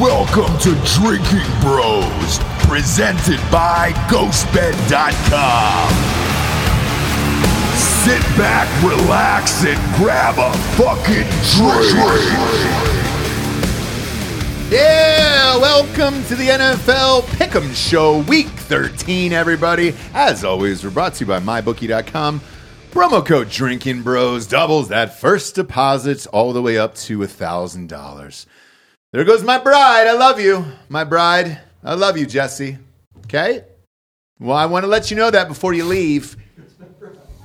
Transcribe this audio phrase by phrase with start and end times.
[0.00, 5.88] Welcome to Drinkin Bros, presented by GhostBed.com.
[8.04, 11.24] Sit back, relax, and grab a fucking
[11.56, 11.96] drink.
[14.70, 19.94] Yeah, welcome to the NFL Pick'em Show, Week 13, everybody.
[20.12, 22.42] As always, we're brought to you by MyBookie.com.
[22.90, 27.88] Promo code Drinkin Bros doubles that first deposit all the way up to a thousand
[27.88, 28.46] dollars.
[29.16, 30.06] There goes my bride.
[30.06, 31.58] I love you, my bride.
[31.82, 32.76] I love you, Jesse.
[33.24, 33.64] Okay.
[34.38, 36.36] Well, I want to let you know that before you leave.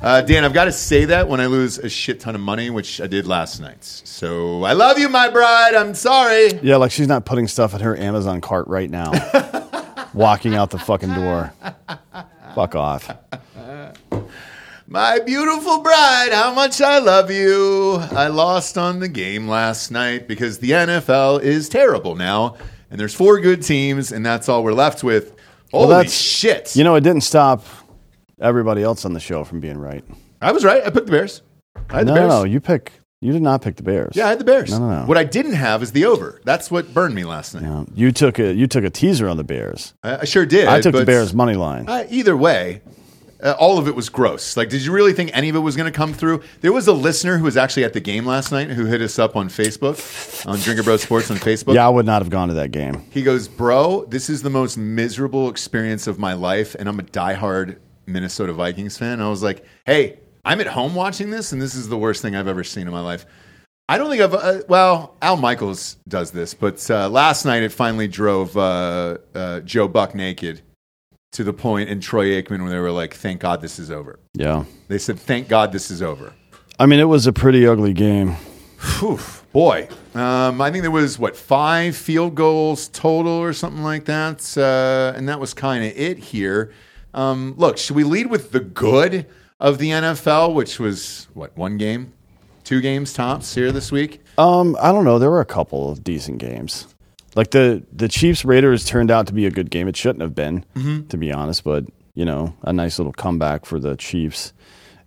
[0.01, 2.69] Uh, Dan, I've got to say that when I lose a shit ton of money,
[2.69, 3.85] which I did last night.
[3.85, 5.73] So I love you, my bride.
[5.73, 6.59] I'm sorry.
[6.61, 9.13] Yeah, like she's not putting stuff in her Amazon cart right now.
[10.13, 11.53] Walking out the fucking door.
[12.53, 13.09] Fuck off.
[14.91, 17.95] My beautiful bride, how much I love you.
[18.11, 22.57] I lost on the game last night because the NFL is terrible now,
[22.89, 25.33] and there's four good teams, and that's all we're left with.
[25.71, 26.75] Holy that's- shit!
[26.75, 27.63] You know, it didn't stop
[28.41, 30.03] everybody else on the show from being right.
[30.41, 30.81] I was right.
[30.85, 31.41] I picked the Bears.
[31.89, 32.29] I had No, the Bears.
[32.29, 32.43] no.
[32.43, 32.91] You pick.
[33.21, 34.13] You did not pick the Bears.
[34.17, 34.71] Yeah, I had the Bears.
[34.71, 35.05] No, no, no.
[35.05, 36.41] What I didn't have is the over.
[36.43, 37.87] That's what burned me last night.
[37.95, 39.93] You took a you took a teaser on the Bears.
[40.03, 40.67] I, I sure did.
[40.67, 41.87] I took the Bears money line.
[41.87, 42.81] Uh, either way,
[43.41, 44.55] uh, all of it was gross.
[44.55, 46.43] Like, did you really think any of it was going to come through?
[46.61, 49.17] There was a listener who was actually at the game last night who hit us
[49.19, 51.75] up on Facebook, on Drinker Bro Sports on Facebook.
[51.75, 53.03] Yeah, I would not have gone to that game.
[53.11, 57.03] He goes, Bro, this is the most miserable experience of my life, and I'm a
[57.03, 59.21] diehard Minnesota Vikings fan.
[59.21, 62.35] I was like, Hey, I'm at home watching this, and this is the worst thing
[62.35, 63.25] I've ever seen in my life.
[63.89, 67.73] I don't think I've, uh, well, Al Michaels does this, but uh, last night it
[67.73, 70.61] finally drove uh, uh, Joe Buck naked
[71.31, 74.19] to the point in Troy Aikman where they were like, Thank God this is over.
[74.33, 74.65] Yeah.
[74.87, 76.33] They said, Thank God this is over.
[76.79, 78.35] I mean, it was a pretty ugly game.
[78.99, 79.19] Whew,
[79.53, 84.57] boy, um, I think there was what five field goals total or something like that,
[84.57, 86.73] uh, and that was kind of it here.
[87.13, 89.27] Um, look, should we lead with the good
[89.59, 92.13] of the NFL, which was what one game,
[92.63, 94.21] two games tops here this week?
[94.39, 95.19] Um, I don't know.
[95.19, 96.87] There were a couple of decent games.
[97.35, 99.87] Like the the Chiefs Raiders turned out to be a good game.
[99.87, 101.07] It shouldn't have been, Mm-hmm.
[101.07, 101.63] to be honest.
[101.63, 104.51] But you know, a nice little comeback for the Chiefs,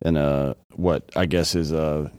[0.02, 2.10] and uh, what I guess is a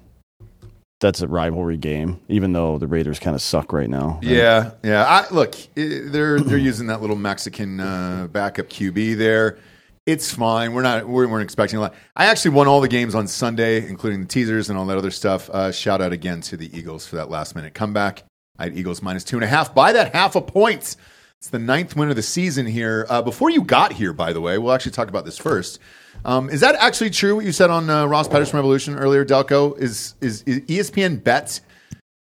[1.02, 2.22] that's a rivalry game.
[2.30, 4.20] Even though the Raiders kind of suck right now.
[4.22, 5.06] Yeah, yeah.
[5.06, 9.58] I, look, they're they're using that little Mexican uh, backup QB there.
[10.06, 10.74] It's fine.
[10.74, 11.96] We're not we weren't expecting a lot.
[12.16, 15.10] I actually won all the games on Sunday, including the teasers and all that other
[15.10, 15.50] stuff.
[15.50, 18.22] Uh, shout out again to the Eagles for that last minute comeback.
[18.58, 20.96] I had Eagles minus two and a half by that half a point.
[21.40, 23.06] It's the ninth win of the season here.
[23.10, 25.80] Uh, before you got here, by the way, we'll actually talk about this first.
[26.24, 27.36] Um, is that actually true?
[27.36, 29.78] What you said on uh, Ross Patterson Revolution earlier, Delco?
[29.80, 31.62] Is is, is ESPN bets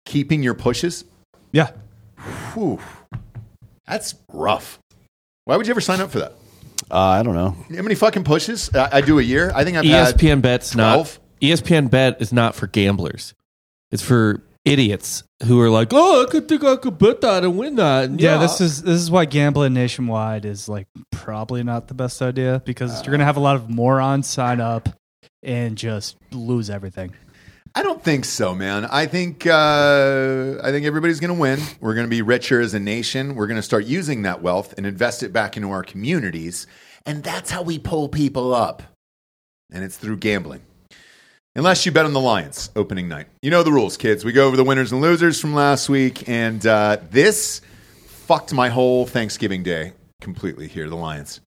[0.05, 1.05] keeping your pushes?
[1.51, 1.71] Yeah.
[2.53, 2.79] Whew.
[3.87, 4.79] That's rough.
[5.45, 6.33] Why would you ever sign up for that?
[6.91, 7.55] Uh, I don't know.
[7.75, 9.51] How many fucking pushes I, I do a year?
[9.55, 11.19] I think I've ESPN had bet's 12.
[11.19, 13.33] not ESPN bet is not for gamblers.
[13.91, 17.57] It's for idiots who are like, "Oh, I could think I could bet that and
[17.57, 21.87] win that." And Yeah, this is this is why gambling nationwide is like probably not
[21.87, 24.89] the best idea because you're gonna have a lot of morons sign up
[25.43, 27.13] and just lose everything.
[27.77, 28.85] I don't think so, man.
[28.85, 31.59] I think uh, I think everybody's going to win.
[31.81, 33.35] We're going to be richer as a nation.
[33.35, 36.67] We're going to start using that wealth and invest it back into our communities,
[37.05, 38.81] and that's how we pull people up.
[39.73, 40.61] And it's through gambling.
[41.57, 43.27] Unless you bet on the Lions opening night.
[43.41, 44.25] You know the rules, kids.
[44.25, 47.61] We go over the winners and losers from last week, and uh, this
[48.05, 51.39] fucked my whole Thanksgiving day completely here, the Lions.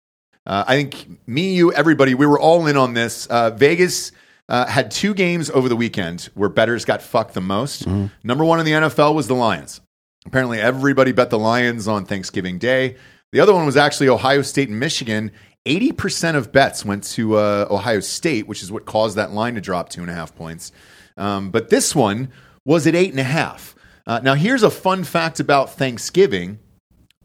[0.47, 3.27] Uh, I think me, you, everybody, we were all in on this.
[3.27, 4.13] Uh, Vegas
[4.49, 7.87] uh, had two games over the weekend where betters got fucked the most.
[8.25, 9.83] Number one in the NFL was the Lions.
[10.25, 12.97] Apparently, everybody bet the Lions on Thanksgiving Day.
[13.33, 15.33] The other one was actually Ohio State and Michigan.
[15.69, 19.61] 80% of bets went to uh, Ohio State, which is what caused that line to
[19.61, 20.73] drop two and a half points.
[21.17, 22.31] Um, but this one
[22.65, 23.75] was at eight and a half.
[24.07, 26.59] Uh, now, here's a fun fact about Thanksgiving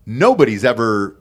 [0.05, 1.17] nobody's ever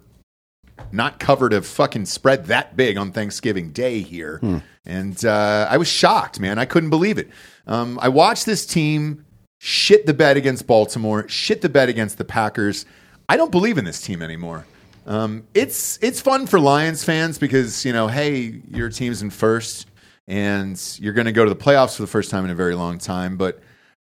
[0.91, 4.41] not covered a fucking spread that big on Thanksgiving Day here.
[4.85, 6.59] And uh, I was shocked, man.
[6.59, 7.31] I couldn't believe it.
[7.67, 9.25] Um, I watched this team
[9.61, 12.85] shit the bed against Baltimore, shit the bed against the Packers.
[13.29, 14.67] I don't believe in this team anymore.
[15.07, 19.87] Um, it's it's fun for Lions fans because you know, hey, your team's in first,
[20.29, 22.75] and you're going to go to the playoffs for the first time in a very
[22.75, 23.37] long time.
[23.37, 23.61] But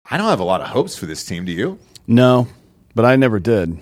[0.09, 1.45] I don't have a lot of hopes for this team.
[1.45, 1.79] Do you?
[2.07, 2.47] No,
[2.95, 3.79] but I never did.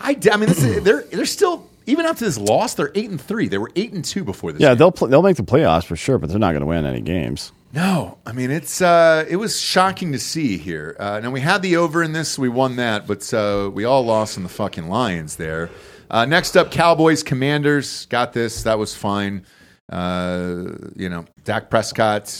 [0.00, 3.48] I mean, this is, they're they're still even after this loss, they're eight and three.
[3.48, 4.60] They were eight and two before this.
[4.60, 4.78] Yeah, game.
[4.78, 7.52] they'll they'll make the playoffs for sure, but they're not going to win any games.
[7.72, 10.96] No, I mean it's uh, it was shocking to see here.
[10.98, 14.04] Uh, now we had the over in this, we won that, but uh, we all
[14.04, 15.70] lost in the fucking Lions there.
[16.10, 18.62] Uh, next up, Cowboys Commanders got this.
[18.64, 19.44] That was fine.
[19.90, 20.64] Uh,
[20.96, 22.32] you know, Dak Prescott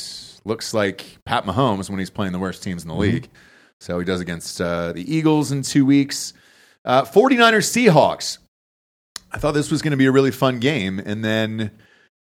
[0.44, 3.28] looks like Pat Mahomes when he's playing the worst teams in the league.
[3.80, 6.32] So he does against uh, the Eagles in two weeks.
[6.84, 8.38] Uh, 49ers Seahawks.
[9.32, 11.70] I thought this was going to be a really fun game, and then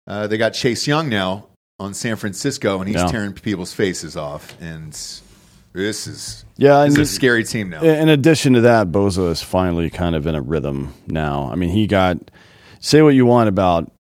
[0.06, 1.46] uh, they got Chase Young now
[1.78, 3.06] on San Francisco, and he's Yeah.
[3.06, 4.54] tearing people's faces off.
[4.60, 4.92] And
[5.82, 7.82] this is Yeah, this is a scary team now.
[7.82, 11.50] In addition to that, Bosa is finally kind of in a rhythm now.
[11.52, 12.30] I mean, he got
[12.80, 13.90] say what you want about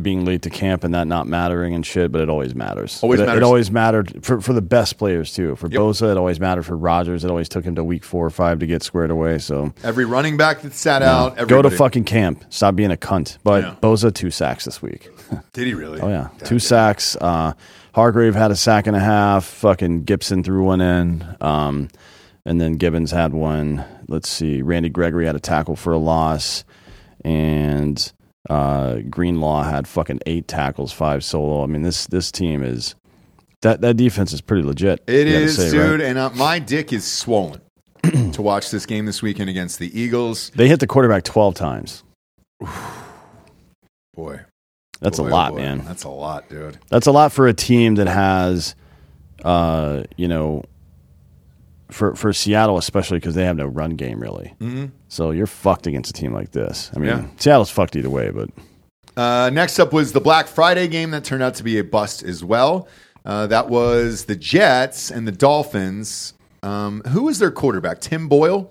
[0.00, 3.02] being late to camp and that not mattering and shit, but it always matters.
[3.02, 3.40] Always it, matters.
[3.40, 5.56] It always mattered for for the best players too.
[5.56, 5.80] For Yep.
[5.80, 6.64] Bosa, it always mattered.
[6.64, 9.38] For Rodgers, it always took him to week four or five to get squared away.
[9.38, 12.44] So Every running back that sat out, go to fucking camp.
[12.50, 13.38] Stop being a cunt.
[13.42, 13.74] But Yeah.
[13.82, 15.10] Bosa two sacks this week.
[15.52, 16.00] Did he really?
[16.00, 17.16] Oh yeah, two sacks.
[17.16, 17.54] Uh,
[17.94, 19.44] Hargrave had a sack and a half.
[19.44, 21.88] Fucking Gibson threw one in, um,
[22.44, 23.84] and then Gibbons had one.
[24.08, 26.64] Let's see, Randy Gregory had a tackle for a loss,
[27.24, 28.12] and
[28.48, 31.62] uh, Greenlaw had fucking eight tackles, five solo.
[31.62, 32.94] I mean this this team is
[33.62, 35.02] that that defense is pretty legit.
[35.06, 36.08] It is, say, dude, right?
[36.08, 37.60] and uh, my dick is swollen
[38.32, 40.50] to watch this game this weekend against the Eagles.
[40.54, 42.02] They hit the quarterback twelve times.
[44.14, 44.40] Boy,
[45.00, 45.58] That's boy, a oh lot, boy.
[45.58, 45.84] man.
[45.84, 46.78] That's a lot, dude.
[46.88, 48.74] That's a lot for a team that has,
[49.44, 50.64] uh, you know,
[51.90, 54.54] for for Seattle especially because they have no run game really.
[54.60, 54.86] Mm-hmm.
[55.08, 56.90] So you're fucked against a team like this.
[56.94, 57.26] I mean, Yeah.
[57.38, 58.48] Seattle's fucked either way, but
[59.16, 62.22] Uh, next up was the Black Friday game that turned out to be a bust
[62.22, 62.86] as well.
[63.24, 66.32] Uh, that was the Jets and the Dolphins.
[66.62, 68.00] Um, who was their quarterback?
[68.00, 68.70] Tim Boyle.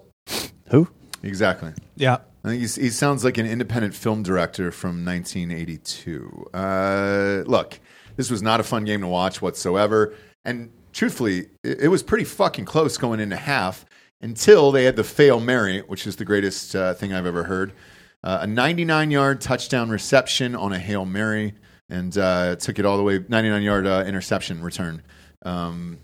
[0.70, 0.88] who?
[1.24, 1.74] Exactly.
[1.98, 2.20] Yeah.
[2.44, 6.50] I think he sounds like an independent film director from 1982.
[6.54, 7.80] Uh, look,
[8.16, 10.14] this was not a fun game to watch whatsoever.
[10.46, 13.86] And truthfully, it, it was pretty fucking close going into half
[14.22, 17.74] until they had the fail Mary, which is the greatest uh, thing I've ever heard.
[18.24, 21.54] Uh, a 99 yard touchdown reception on a Hail Mary
[21.90, 25.02] and uh, took it all the way 99 yard uh, interception return.
[25.44, 26.00] Um,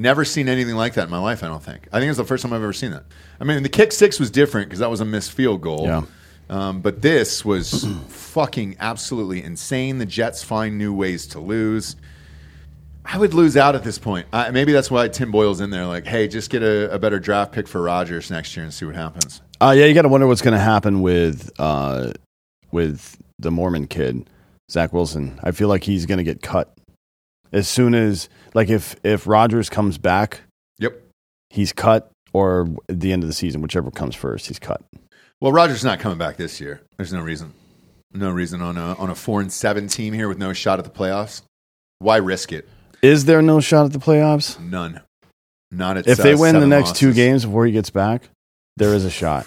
[0.00, 1.44] Never seen anything like that in my life.
[1.44, 1.86] I don't think.
[1.92, 3.04] I think it's the first time I've ever seen that.
[3.38, 5.84] I mean, the kick six was different because that was a missed field goal.
[5.84, 6.02] Yeah.
[6.48, 9.98] Um, but this was fucking absolutely insane.
[9.98, 11.96] The Jets find new ways to lose.
[13.04, 14.26] I would lose out at this point.
[14.32, 15.84] I, maybe that's why Tim Boyle's in there.
[15.84, 18.86] Like, hey, just get a, a better draft pick for Rodgers next year and see
[18.86, 19.42] what happens.
[19.60, 22.14] Uh, yeah, you got to wonder what's going to happen with uh,
[22.72, 24.30] with the Mormon kid,
[24.70, 25.38] Zach Wilson.
[25.42, 26.74] I feel like he's going to get cut
[27.52, 30.40] as soon as like if if Rodgers comes back,
[30.78, 31.00] Yep.
[31.50, 34.82] he's cut, or at the end of the season, whichever comes first, he's cut.
[35.40, 36.82] Well, Rodgers not coming back this year.
[36.96, 37.52] There's no reason.
[38.12, 40.84] No reason on a on a four and seven team here with no shot at
[40.84, 41.42] the playoffs.
[42.00, 42.68] Why risk it?
[43.02, 44.58] Is there no shot at the playoffs?
[44.60, 45.00] None.
[45.70, 48.28] Not at If they win the next two games before he gets back,
[48.76, 49.46] there is a shot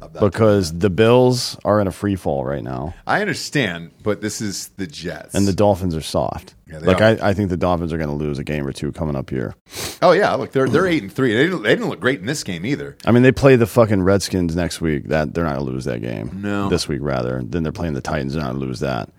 [0.00, 0.20] of that.
[0.20, 4.68] because the Bills are in a free fall right now, I understand, but this is
[4.76, 5.34] the Jets.
[5.34, 6.54] and the Dolphins are soft.
[6.70, 7.04] Yeah, like are.
[7.22, 9.28] I, I think the Dolphins are going to lose a game or two coming up
[9.30, 9.54] here.
[10.00, 11.34] oh yeah, look, they're they're eight and three.
[11.34, 12.96] They didn't, they didn't look great in this game either.
[13.04, 15.08] I mean, they play the fucking Redskins next week.
[15.08, 16.40] That they're not going to lose that game.
[16.42, 16.68] No.
[16.70, 17.42] this week rather.
[17.44, 18.32] Then they're playing the Titans.
[18.32, 19.10] They're not going to lose that.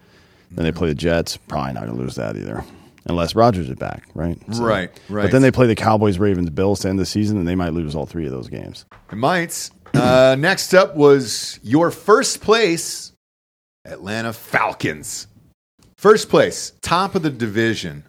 [0.52, 1.38] Then they play the Jets.
[1.38, 2.64] Probably not going to lose that either,
[3.06, 4.04] unless Rodgers is back.
[4.16, 4.38] Right.
[4.52, 5.24] So- Right, right.
[5.24, 7.74] But then they play the Cowboys, Ravens, Bills to end the season, and they might
[7.74, 8.86] lose all three of those games.
[9.12, 9.70] It might.
[9.94, 13.14] Uh, next up was your first place,
[13.86, 15.28] Atlanta Falcons.
[15.98, 18.04] First place, top of the division.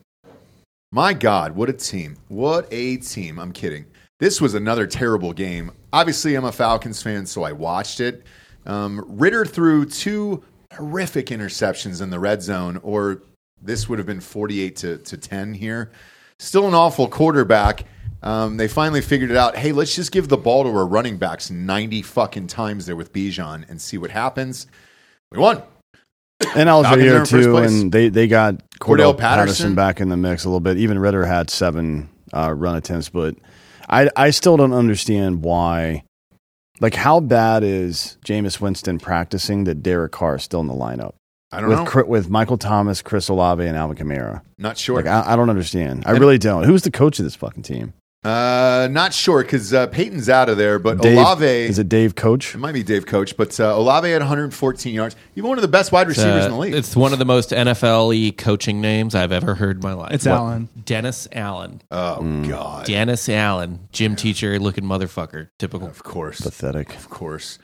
[0.91, 2.17] My God, what a team.
[2.29, 3.39] What a team.
[3.39, 3.85] I'm kidding.
[4.21, 5.73] This was another terrible game.
[5.93, 8.23] Obviously, I'm a Falcons fan, so I watched it.
[8.65, 13.23] Um, Ridder threw two horrific interceptions in the red zone, or
[13.61, 15.91] this would have been 48 to, to 10 here.
[16.39, 17.85] Still an awful quarterback.
[18.25, 19.55] Um, they finally figured it out.
[19.55, 23.13] Hey, let's just give the ball to our running backs 90 fucking times there with
[23.13, 24.67] Bijan and see what happens.
[25.31, 25.63] We won.
[26.57, 29.47] And I was Falcons here too, and they, they got Cordell Cordell, Patterson.
[29.47, 29.75] Patterson.
[29.75, 30.79] back in the mix a little bit.
[30.79, 33.37] Even Ridder had seven uh, run attempts, but
[33.89, 36.03] I I still don't understand why.
[36.81, 41.13] Like, how bad is Jameis Winston practicing that Derek Carr is still in the lineup
[41.53, 42.05] I don't with know.
[42.05, 44.43] With Michael Thomas, Chris Olave, and Alvin Kamara?
[44.59, 44.97] Not sure.
[44.97, 46.03] Like, I, I don't understand.
[46.05, 46.65] I And- really don't.
[46.65, 47.93] Who's the coach of this fucking team?
[48.25, 51.45] Uh, not sure because uh, Peyton's out of there, but Dave, Olave.
[51.47, 52.55] is it Dave Coach?
[52.55, 55.15] It might be Dave Coach, but uh, Olave had 114 yards.
[55.37, 56.75] Even one of the best wide receivers Uh, in the league.
[56.75, 60.13] It's one of the most NFL y coaching names I've ever heard in my life.
[60.13, 60.35] It's What?
[60.35, 60.69] Allen.
[60.85, 61.83] Dennis Allen.
[61.91, 62.49] oh Mm.
[62.49, 62.87] God!
[62.87, 63.89] Dennis Allen.
[63.93, 65.49] Gym teacher looking motherfucker.
[65.59, 65.87] Typical.
[65.87, 66.95] Of course, Pathetic.
[66.97, 67.59] of course.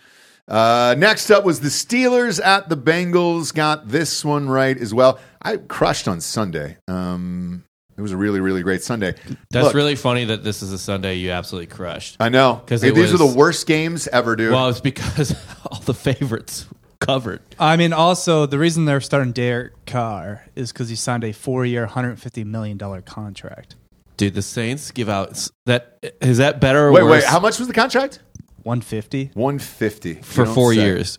[0.47, 3.55] Uh, next up was the Steelers at the Bengals.
[3.55, 5.21] Got this one right as well.
[5.40, 6.76] I crushed on Sunday.
[6.88, 7.64] Um,
[8.00, 9.14] It was a really, really great Sunday.
[9.50, 12.16] That's Look, really funny that this is a Sunday you absolutely crushed.
[12.19, 14.52] I know 'Cause Hey, it these are the worst games ever, dude.
[14.52, 15.37] Well, it's because
[15.71, 16.64] all the favorites
[16.99, 17.42] covered.
[17.59, 21.83] I mean, also the reason they're starting Derek Carr is because he signed a four-year,
[21.83, 23.75] 150 million dollar contract.
[24.16, 25.99] Dude, the Saints give out that.
[26.23, 27.25] Is that better or wait, worse wait.
[27.25, 28.21] How much was the contract?
[28.62, 29.33] 150.
[29.35, 31.19] One fifty for four years?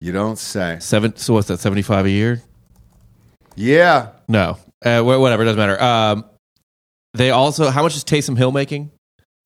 [0.00, 0.76] You don't say.
[0.80, 1.16] Seven.
[1.16, 1.60] So what's that?
[1.60, 2.42] Seventy five a year?
[3.56, 5.44] Yeah, No, uh, wh- whatever.
[5.44, 5.82] Doesn't matter.
[5.82, 6.24] Um,
[7.14, 7.70] they also.
[7.70, 8.90] How much is Taysom Hill making?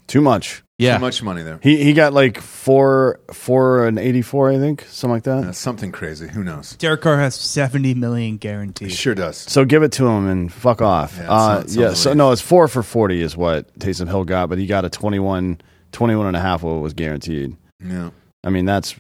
[0.07, 0.63] Too much.
[0.79, 1.59] Yeah, too much money there.
[1.63, 5.45] He he got like four four and eighty four, I think, something like that.
[5.45, 6.29] Yeah, something crazy.
[6.29, 6.77] Who knows?
[6.77, 8.89] Derek Carr has 70 million He guaranteed.
[8.91, 9.37] He sure does.
[9.37, 11.17] So give it to him and fuck off.
[11.19, 11.93] Yeah, uh, sounds- sounds yeah.
[11.95, 12.17] So relief.
[12.19, 15.61] no, it's four for forty is what Taysom Hill got, but he got a 21,
[15.91, 17.57] 21 and a half what was guaranteed.
[17.85, 18.11] Yeah.
[18.45, 18.95] I mean, that's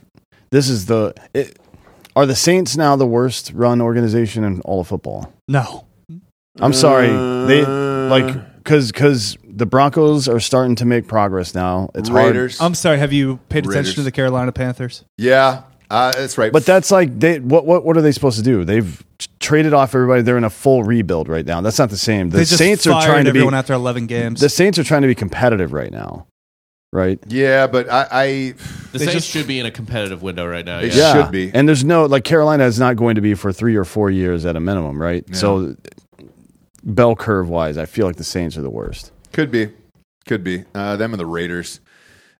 [0.50, 1.14] this is the.
[1.32, 1.58] It,
[2.16, 5.32] are the Saints now the worst run organization in all of football?
[5.46, 5.86] No.
[6.60, 7.08] I'm sorry,
[7.46, 11.90] they Uh, like because because the Broncos are starting to make progress now.
[11.94, 12.60] It's hard, Raiders.
[12.60, 12.98] I'm sorry.
[12.98, 13.94] Have you paid attention Raiders.
[13.96, 15.04] to the Carolina Panthers?
[15.16, 16.52] yeah, uh, that's right.
[16.52, 18.64] but that's like they what what what are they supposed to do?
[18.64, 20.22] They've t- traded off everybody.
[20.22, 21.60] They're in a full rebuild right now.
[21.60, 22.30] That's not the same.
[22.30, 24.40] The they just Saints are fired trying to be everyone after 11 games.
[24.40, 26.26] the Saints are trying to be competitive right now,
[26.92, 27.18] right?
[27.28, 28.54] yeah, but I, I the
[28.92, 30.80] they Saints just- should be in a competitive window right now.
[30.80, 31.14] They Yeah.
[31.22, 31.50] should be.
[31.54, 34.44] And there's no like Carolina is not going to be for three or four years
[34.44, 35.24] at a minimum, right?
[35.34, 35.74] So
[36.84, 39.12] bell curve wise, I feel like the Saints are the worst.
[39.32, 39.70] could be,
[40.26, 41.80] could be uh, them and the Raiders.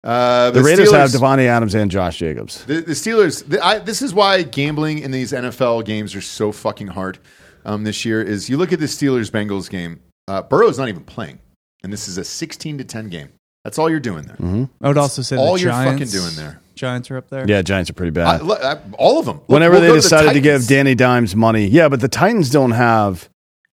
[0.05, 2.65] Uh, The, the Raiders have Steelers- Davante Adams and Josh Jacobs.
[2.65, 3.47] The, the Steelers.
[3.49, 7.19] The, I, this is why gambling in these NFL games are so fucking hard
[7.65, 8.23] um, this year.
[8.23, 10.01] Is you look at the Steelers Bengals game.
[10.29, 11.39] Uh, Burrow's not even playing,
[11.83, 13.31] and this is a sixteen to ten game.
[13.65, 14.37] That's all you're doing there.
[14.37, 14.65] Mm-hmm.
[14.85, 16.61] I would also say all the you're Giants, fucking doing there.
[16.75, 17.45] Giants are up there.
[17.49, 18.43] Yeah, Giants are pretty bad.
[18.43, 19.37] look, I, all of them.
[19.39, 22.09] Look, Whenever we'll they go the decided to, give Danny Dimes money, yeah, but the
[22.09, 23.29] Titans don't have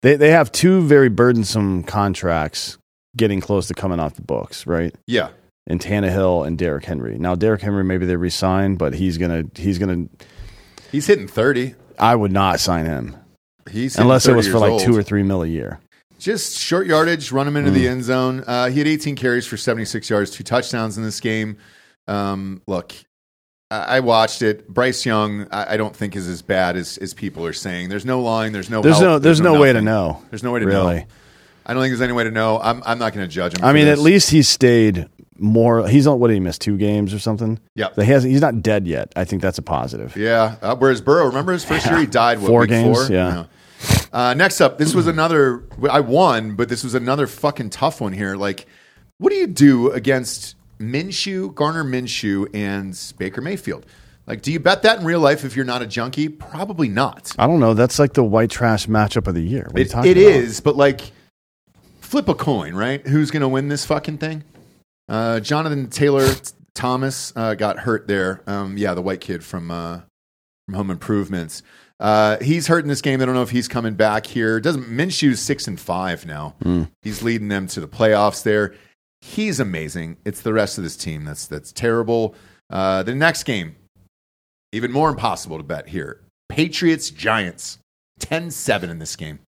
[0.06, 2.78] they they have two very burdensome contracts
[3.18, 4.94] getting close to coming off the books, right?
[5.08, 5.30] yeah,
[5.68, 7.18] And Tannehill and Derrick Henry.
[7.18, 10.06] Now Derrick Henry maybe they resign, but he's gonna he's gonna
[10.92, 11.76] he's hitting thirty.
[11.98, 13.16] I would not sign him
[13.72, 14.82] He's unless it was for like old.
[14.82, 15.80] two or three mil a year.
[16.20, 17.74] just short yardage, run him into Mm.
[17.74, 18.44] the end zone.
[18.46, 21.58] Uh, he had 18 carries for 76 yards, two touchdowns in this game.
[22.08, 22.94] Um, look,
[23.72, 24.68] I, watched it.
[24.70, 27.90] Bryce Young, I, I don't think is as bad as, as people are saying.
[27.90, 28.54] There's no line.
[28.54, 28.82] There's no.
[28.82, 30.22] There's help, no there's, no, way to know.
[30.30, 31.00] There's no way to really.
[31.00, 31.06] know.
[31.66, 32.60] I don't think there's any way to know.
[32.62, 33.66] I'm, I'm not going to judge him.
[33.66, 33.98] I mean, this.
[33.98, 35.88] at least he stayed more.
[35.88, 36.60] He's not what did he miss?
[36.60, 37.60] two games or something.
[37.74, 37.90] Yeah.
[37.96, 38.32] He hasn't.
[38.32, 39.12] He's not dead yet.
[39.16, 40.16] I think that's a positive.
[40.16, 40.58] Yeah.
[40.62, 43.16] Uh, whereas Burrow, remember his first year, he died what, Four games, Four?
[43.16, 43.46] yeah.
[44.14, 45.64] Uh, next up, this was another.
[45.90, 48.36] I won, but this was another fucking tough one here.
[48.36, 48.68] Like,
[49.18, 53.86] what do you do against Minshew, Gardner Minshew, and Baker Mayfield?
[54.28, 56.30] Like, do you bet that in real life if you're not a junkie?
[56.30, 57.32] Probably not.
[57.38, 57.74] I don't know.
[57.76, 59.68] That's like the white trash matchup of the year.
[59.72, 60.06] What It, about?
[60.08, 61.12] is, but like,
[62.02, 63.06] flip a coin, right?
[63.06, 64.44] Who's going to win this fucking thing?
[65.08, 66.28] Uh, Jonathan Taylor
[66.74, 68.42] Thomas uh, got hurt there.
[68.48, 70.02] Um, yeah, the white kid from uh,
[70.66, 71.62] from Home Improvements.
[72.00, 73.22] Uh, he's hurt in this game.
[73.22, 74.60] I don't know if he's coming back here.
[74.60, 76.56] Doesn't Minshew's six and five now?
[77.04, 78.44] He's leading them to the playoffs.
[78.44, 78.74] There,
[79.26, 80.18] he's amazing.
[80.24, 82.36] It's the rest of this team that's that's terrible.
[82.70, 83.76] Uh, the next game,
[84.72, 86.22] even more impossible to bet here.
[86.48, 87.80] Patriots Giants
[88.20, 89.40] 10-7 in this game.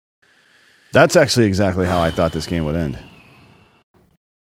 [0.92, 2.98] That's actually exactly how I thought this game would end.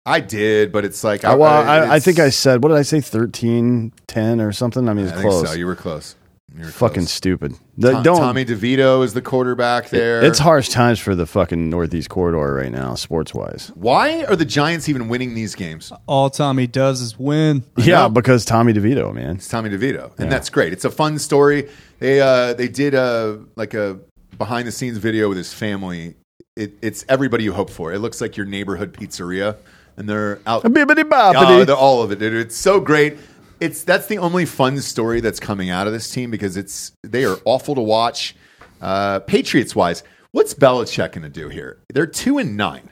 [0.06, 2.82] I did, but it's like I, well, I, I think I said what did I
[2.82, 4.89] say 13, 10 or something.
[4.89, 5.50] I mean, I it's think close.
[5.50, 5.56] so.
[5.56, 6.15] You were close.
[6.55, 7.12] You were fucking close.
[7.12, 7.55] stupid.
[7.77, 8.19] The- Tom- don't.
[8.19, 10.24] Tommy DeVito is the quarterback there.
[10.24, 13.72] It's harsh times for the fucking Northeast corridor right now, sports wise.
[13.74, 15.91] Why are the Giants even winning these games?
[16.05, 17.63] All Tommy does is win.
[17.77, 18.10] Yeah, know.
[18.10, 19.38] because Tommy DeVito, man.
[19.38, 20.74] It's Tommy DeVito, and that's great.
[20.74, 21.69] It's a fun story.
[22.00, 24.00] They uh, they did a like a
[24.38, 26.15] behind the scenes video with his family.
[26.55, 27.91] It, it's everybody you hope for.
[27.93, 29.57] It looks like your neighborhood pizzeria,
[29.98, 30.63] and they're out.
[30.63, 32.33] Bibbidi Oh, they're all of it, dude.
[32.33, 33.17] It's so great.
[33.63, 37.25] It's that's the only fun story that's coming out of this team because it's they
[37.25, 38.36] are awful to watch.
[38.82, 41.79] Uh, Patriots wise, what's Belichick going to do here?
[41.93, 42.91] They're two and nine.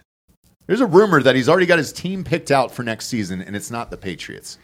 [0.68, 3.56] There's a rumor that he's already got his team picked out for next season, and
[3.56, 4.58] it's not the Patriots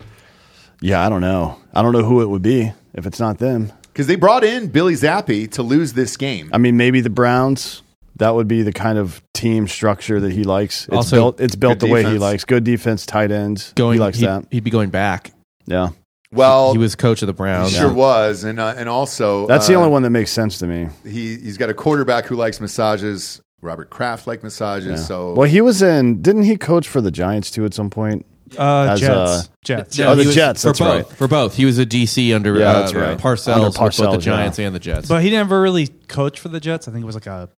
[0.81, 1.59] yeah, I don't know.
[1.73, 3.71] I don't know who it would be if it's not them.
[3.83, 6.49] because they brought in Billy Zappe to lose this game.
[6.53, 7.83] I mean, maybe the Browns.
[8.17, 10.85] That would be the kind of team structure that he likes.
[10.87, 11.39] It's Also, built.
[11.39, 12.45] It's built the good way he likes.
[12.45, 13.73] Good defense, tight ends.
[13.73, 14.47] Going, he likes he'd, that.
[14.49, 15.33] he'd be going back.
[15.67, 15.89] Yeah,
[16.31, 17.75] Well, he was coach of the he Browns.
[17.75, 20.67] sure was, and uh, and also that's the uh, only one that makes sense to
[20.67, 20.87] me.
[21.03, 23.41] He he's got a quarterback who likes massages.
[23.61, 24.99] Robert Kraft like massages.
[25.01, 25.05] Yeah.
[25.05, 26.21] So well, he was in.
[26.21, 28.25] Didn't he coach for the Giants too at some point?
[28.57, 29.09] Uh, Jets.
[29.11, 29.97] uh, Jets.
[29.97, 31.09] No, Oh, the he was- Jets, For that's both.
[31.09, 31.17] right.
[31.17, 31.55] For both.
[31.55, 33.17] He was a DC under Yeah, uh, that's right.
[33.17, 34.67] Parcells, Under with both the Giants yeah.
[34.67, 35.09] and the Jets.
[35.09, 36.87] But he never really coached for the Jets.
[36.87, 37.49] I think it was like a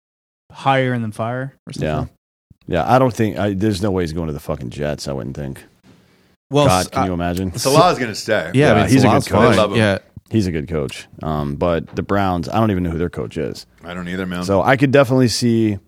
[0.50, 1.87] hire and then fire or something.
[1.88, 2.07] Yeah.
[2.69, 5.09] Yeah, I don't think I, there's no way he's going to the fucking Jets.
[5.09, 5.62] I wouldn't think.
[6.50, 7.57] Well, God, can I- you imagine?
[7.59, 8.50] Saleh's going to stay.
[8.55, 9.28] yeah, I mean, he's a good coach.
[9.28, 9.57] fine.
[9.57, 9.78] Love him.
[9.78, 9.99] Yeah,
[10.31, 11.09] He's a good coach.
[11.23, 13.67] Um, but the Browns, I don't even know who their coach is.
[13.83, 14.45] I don't either, man.
[14.45, 15.78] So I could definitely see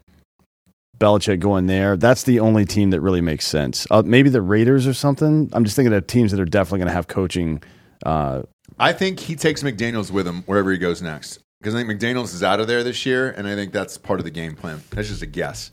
[0.99, 1.97] Belichick going there.
[1.97, 3.87] That's the only team that really makes sense.
[3.91, 5.51] Uh, maybe the Raiders or something.
[5.53, 7.63] I'm just thinking of teams that are definitely going to have coaching.
[8.05, 8.43] Uh,
[8.79, 12.33] I think he takes McDaniels with him wherever he goes next because I think McDaniels
[12.35, 14.83] is out of there this year, and I think that's part of the game plan.
[14.91, 15.71] That's just a guess.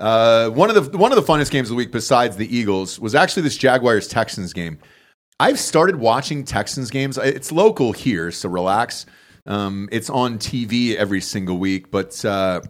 [0.00, 2.98] Uh, one of the one of the funnest games of the week, besides the Eagles,
[2.98, 4.78] was actually this Jaguars Texans game.
[5.38, 7.18] I've started watching Texans games.
[7.18, 9.06] It's local here, so relax.
[9.46, 12.62] Um, it's on TV every single week, but uh,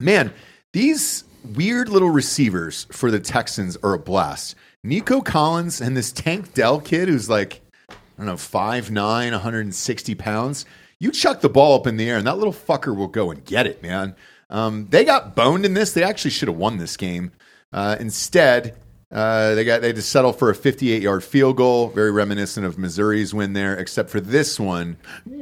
[0.00, 0.32] man,
[0.72, 4.56] these weird little receivers for the Texans are a blast.
[4.84, 8.92] Nico Collins and this Tank Dell kid who's like, I don't know, 5'9,
[9.32, 10.64] 160 pounds.
[10.98, 13.44] You chuck the ball up in the air, and that little fucker will go and
[13.44, 14.16] get it, man.
[14.50, 15.92] Um, they got boned in this.
[15.92, 17.32] They actually should have won this game.
[17.72, 18.76] Uh, instead,
[19.10, 22.78] uh, they got they just settled for a 58 yard field goal, very reminiscent of
[22.78, 24.96] Missouri's win there, except for this one,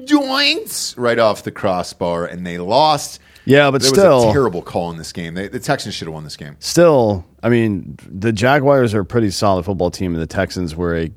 [0.04, 3.20] joints right off the crossbar, and they lost.
[3.46, 5.34] Yeah, but there still- was a terrible call in this game.
[5.34, 6.56] They, the Texans should have won this game.
[6.60, 10.96] still, I mean, the Jaguars are a pretty solid football team, and the Texans were
[10.96, 11.10] a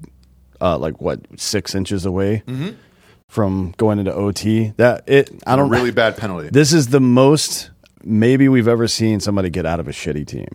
[0.59, 2.43] uh, like what six inches away
[3.29, 4.73] from going into OT.
[4.77, 6.49] That it, I don't really bad penalty.
[6.49, 7.69] This is the most
[8.07, 10.47] maybe we've ever seen somebody get out of a shitty team.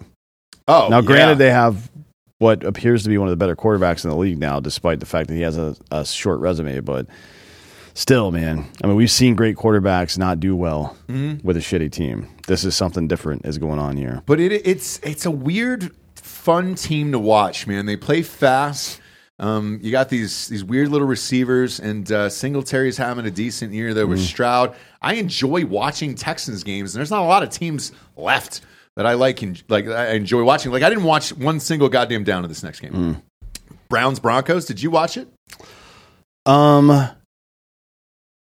[0.69, 1.47] oh, Now, granted, yeah.
[1.47, 1.91] they have
[2.39, 5.07] what appears to be one of the better quarterbacks in the league now, despite the
[5.07, 6.81] fact that he has a, a short resume.
[6.81, 7.07] But
[7.95, 11.47] still, man, I mean, we've seen great quarterbacks not do well Mm-hmm.
[11.47, 12.27] with a shitty team.
[12.49, 14.23] This is something different is going on here.
[14.27, 17.87] But it, it's it's a weird, fun team to watch, man.
[17.87, 18.99] They play fast.
[19.43, 23.93] Um, you got these these weird little receivers, and uh, Singletary's having a decent year
[23.93, 24.77] there with Stroud.
[25.03, 28.61] I enjoy watching Texans games, and there's not a lot of teams left
[28.95, 29.43] that I like.
[29.43, 30.71] And like I enjoy watching.
[30.71, 33.21] Like I didn't watch one single goddamn down to this next game.
[33.89, 34.65] Browns Broncos.
[34.65, 35.27] Did you watch it?
[36.47, 37.09] Um,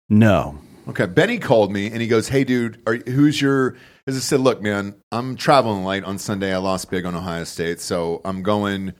[0.09, 0.59] no.
[0.89, 4.41] Okay, Benny called me and he goes, "Hey, dude, are, who's your?" As I said,
[4.41, 6.53] "Look, man, I'm traveling light on Sunday.
[6.53, 8.95] I lost big on Ohio State, so I'm going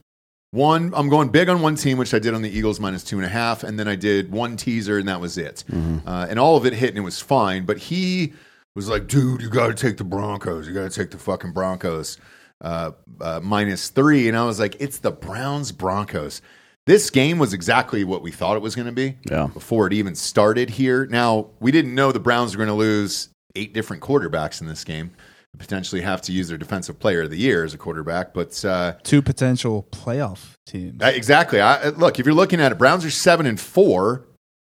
[0.52, 0.92] one.
[0.96, 3.26] I'm going big on one team, which I did on the Eagles minus two and
[3.26, 5.64] a half, and then I did one teaser, and that was it.
[5.72, 7.66] Uh, and all of it hit, and it was fine.
[7.66, 8.34] But he
[8.76, 10.68] was like, "Dude, you got to take the Broncos.
[10.68, 12.18] You got to take the fucking Broncos
[12.62, 14.28] uh, uh, minus three.
[14.28, 16.42] And I was like, "It's the Browns Broncos."
[16.86, 19.48] This game was exactly what we thought it was going to be Yeah.
[19.54, 21.06] before it even started here.
[21.06, 24.84] Now, we didn't know the Browns were going to lose eight different quarterbacks in this
[24.84, 25.12] game,
[25.60, 28.34] potentially have to use their defensive player of the year as a quarterback.
[28.34, 31.02] But uh, Two potential playoff teams.
[31.04, 34.26] uh, exactly, I, look, if you're looking at it, Browns are seven and four.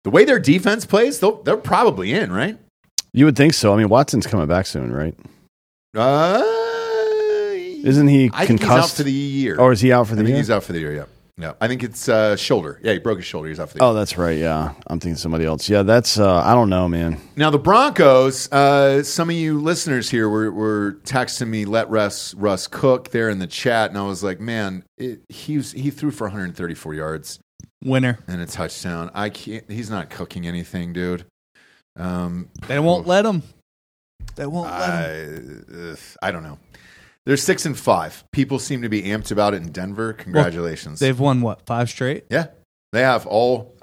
[0.03, 2.57] The way their defense plays, they'll, they're probably in, right?
[3.13, 3.73] You would think so.
[3.73, 5.15] I mean, Watson's coming back soon, right?
[5.95, 6.43] Uh,
[7.83, 8.93] Isn't he I think he's concussed?
[8.93, 9.59] out for the year.
[9.59, 10.37] or is he out for I the think year?
[10.37, 10.93] he's out for the year.
[10.95, 11.05] Yeah,
[11.37, 11.53] yeah.
[11.61, 12.79] I think it's uh, shoulder.
[12.83, 13.47] Yeah, he broke his shoulder.
[13.49, 13.89] He's out for the year.
[13.89, 14.37] Oh, that's right.
[14.37, 15.69] Yeah, I'm thinking somebody else.
[15.69, 16.17] Yeah, that's.
[16.19, 17.19] Uh, I don't know, man.
[17.35, 18.51] Now the Broncos.
[18.51, 23.29] Uh, some of you listeners here were, were texting me, "Let Russ Russ cook." There
[23.29, 26.93] in the chat, and I was like, "Man, it, he was, he threw for 134
[26.93, 27.39] yards
[27.83, 28.19] Winner.
[28.27, 29.11] and a touchdown.
[29.13, 29.69] I can't.
[29.69, 31.25] He's not cooking anything, dude.
[31.95, 33.43] Um, They won't let him.
[34.35, 35.97] They won't let him.
[36.21, 36.59] I, I don't know.
[37.27, 38.23] They're six and five.
[38.31, 40.13] People seem to be amped about it in Denver.
[40.13, 41.01] Congratulations.
[41.01, 42.23] They've won what five straight?
[42.29, 42.47] Yeah,
[42.93, 43.75] they have all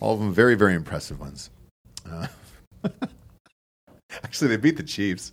[0.00, 1.48] all of them very very impressive ones.
[2.10, 2.26] Uh,
[4.24, 5.30] actually, they beat the Chiefs.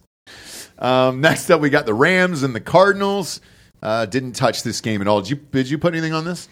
[0.77, 3.41] Um, next up, we got the Rams and the Cardinals.
[3.81, 5.21] Uh, didn't touch this game at all.
[5.21, 6.47] Did you did you put anything on this?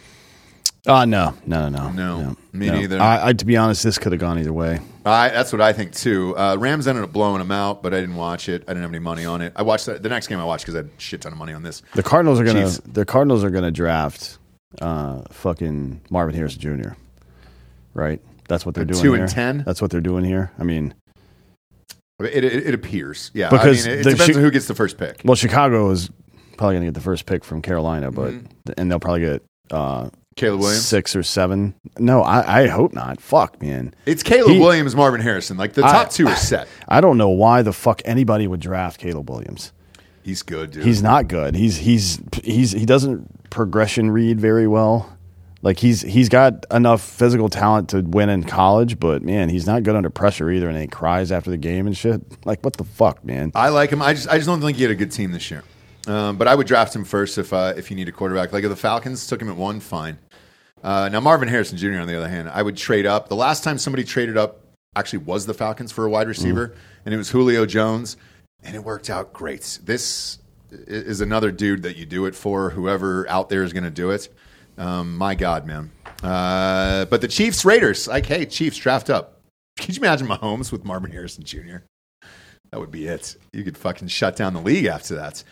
[0.86, 3.00] Uh, no, no, no, No, me neither.
[3.00, 4.82] I, I, to be honest, this could have gone either way.
[5.06, 6.36] I, that's what I think too.
[6.38, 8.64] Uh, Rams ended up blowing them out, but I didn't watch it.
[8.64, 9.54] I didn't have any money on it.
[9.56, 11.38] I watched that, the next game I watched because I had a shit ton of
[11.38, 11.82] money on this.
[11.96, 12.70] The Cardinals are gonna.
[12.86, 14.38] The Cardinals are gonna draft,
[14.82, 16.90] uh, fucking Marvin Harrison Jr.
[17.94, 18.22] Right.
[18.50, 19.02] That's what they're doing.
[19.02, 19.28] two and here.
[19.28, 19.64] 10?
[19.66, 20.52] That's what they're doing here.
[20.60, 20.94] I mean,
[22.20, 23.50] It, it, it appears, yeah.
[23.50, 25.22] Because I mean, it, the depends Chi- on who gets the first pick.
[25.24, 26.10] well, Chicago is
[26.58, 28.72] probably gonna get the first pick from Carolina, but Mm-hmm.
[28.78, 30.86] and they'll probably get uh, Caleb Williams.
[30.86, 31.76] six or seven.
[32.00, 33.22] No, I, I hope not.
[33.22, 33.94] Fuck, man.
[34.06, 35.58] It's Caleb He- Williams, Marvin Harrison.
[35.58, 36.68] Like the I- top two are set.
[36.88, 39.72] I don't know why the fuck anybody would draft Caleb Williams.
[40.24, 40.86] He's good, dude.
[40.86, 41.56] He's not good.
[41.56, 45.10] He's he's he's he doesn't progression read very well.
[45.62, 49.84] Like he's he's got enough physical talent to win in college, but man, he's not
[49.84, 52.22] good under pressure either, and he cries after the game and shit.
[52.46, 53.52] Like what the fuck, man?
[53.56, 54.02] I like him.
[54.02, 55.64] I just I just don't think he had a good team this year.
[56.08, 58.52] Um, but I would draft him first if uh, if you need a quarterback.
[58.52, 60.18] Like if the Falcons took him at one, fine.
[60.84, 62.00] Uh, now Marvin Harrison Jr.
[62.00, 63.30] on the other hand, I would trade up.
[63.30, 64.60] The last time somebody traded up
[64.96, 68.18] actually was the Falcons for a wide receiver, and it was Julio Jones,
[68.64, 69.80] and it worked out great.
[69.84, 70.40] This
[70.72, 72.70] is another dude that you do it for.
[72.72, 74.28] Whoever out there is going to do it.
[74.78, 75.92] Um, my God, man.
[76.22, 79.40] Uh, but the Chiefs Raiders, like, hey, Chiefs draft up.
[79.78, 81.78] Could you imagine Mahomes with Marvin Harrison Jr.?
[82.72, 83.36] That would be it.
[83.52, 85.44] You could fucking shut down the league after that.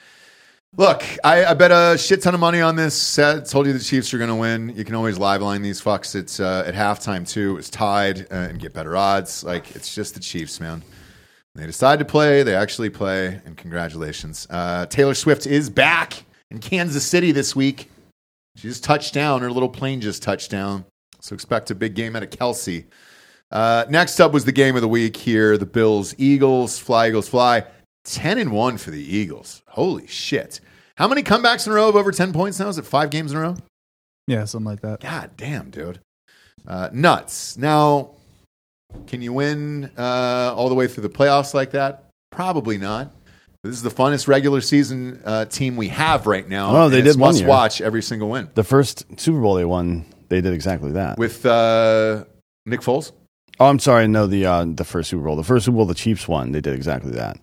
[0.77, 3.19] Look, I, I bet a shit ton of money on this.
[3.19, 4.73] I told you the Chiefs are going to win.
[4.73, 6.15] You can always live line these fucks.
[6.15, 7.57] It's uh, at halftime too.
[7.57, 9.43] It's tied uh, and get better odds.
[9.43, 10.81] Like it's just the Chiefs, man.
[11.55, 12.43] They decide to play.
[12.43, 14.47] They actually play, and congratulations.
[14.49, 17.91] Uh, Taylor Swift is back in Kansas City this week.
[18.55, 19.41] She just touched down.
[19.41, 20.85] Her little plane just touched down.
[21.19, 22.85] So expect a big game out of Kelce.
[23.51, 27.27] Uh, next up was the game of the week here: the Bills, Eagles, fly Eagles,
[27.27, 27.65] fly.
[28.03, 29.61] Ten and one for the Eagles.
[29.67, 30.59] Holy shit!
[30.95, 32.67] How many comebacks in a row of over ten points now?
[32.67, 33.55] Is it five games in a row?
[34.27, 35.01] Yeah, something like that.
[35.01, 35.99] God damn, dude.
[36.67, 37.57] Uh, nuts.
[37.57, 38.11] Now,
[39.07, 42.05] can you win uh, all the way through the playoffs like that?
[42.31, 43.11] Probably not.
[43.63, 46.75] This is the funnest regular season uh, team we have right now.
[46.75, 47.49] Oh, they did one must year.
[47.49, 51.19] watch every single win The first Super Bowl they won, they did exactly that.
[51.19, 52.23] with uh,
[52.65, 53.11] Nick Foles.
[53.59, 55.93] oh, I'm sorry, no, the uh, the first Super Bowl, the first Super Bowl the
[55.93, 57.37] Chiefs won, they did exactly that.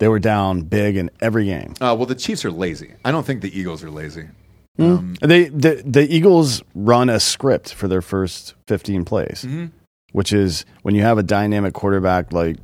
[0.00, 1.74] They were down big in every game.
[1.80, 2.92] Uh, well, the Chiefs are lazy.
[3.04, 4.28] I don't think the Eagles are lazy.
[4.76, 4.82] Hmm.
[4.82, 9.70] Um, They the the Eagles run a script for their first 15 plays, Mhm.
[10.12, 12.56] which is when you have a dynamic quarterback like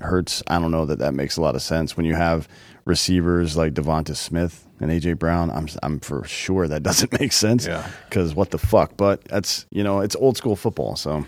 [0.00, 0.42] Hurts.
[0.48, 1.96] I don't know that that makes a lot of sense.
[1.96, 2.48] When you have
[2.84, 7.66] receivers like Devonta Smith and AJ Brown, I'm I'm for sure that doesn't make sense.
[7.66, 7.86] Yeah.
[8.08, 8.96] because what the fuck?
[8.96, 10.96] But that's you know it's old school football.
[10.96, 11.24] So,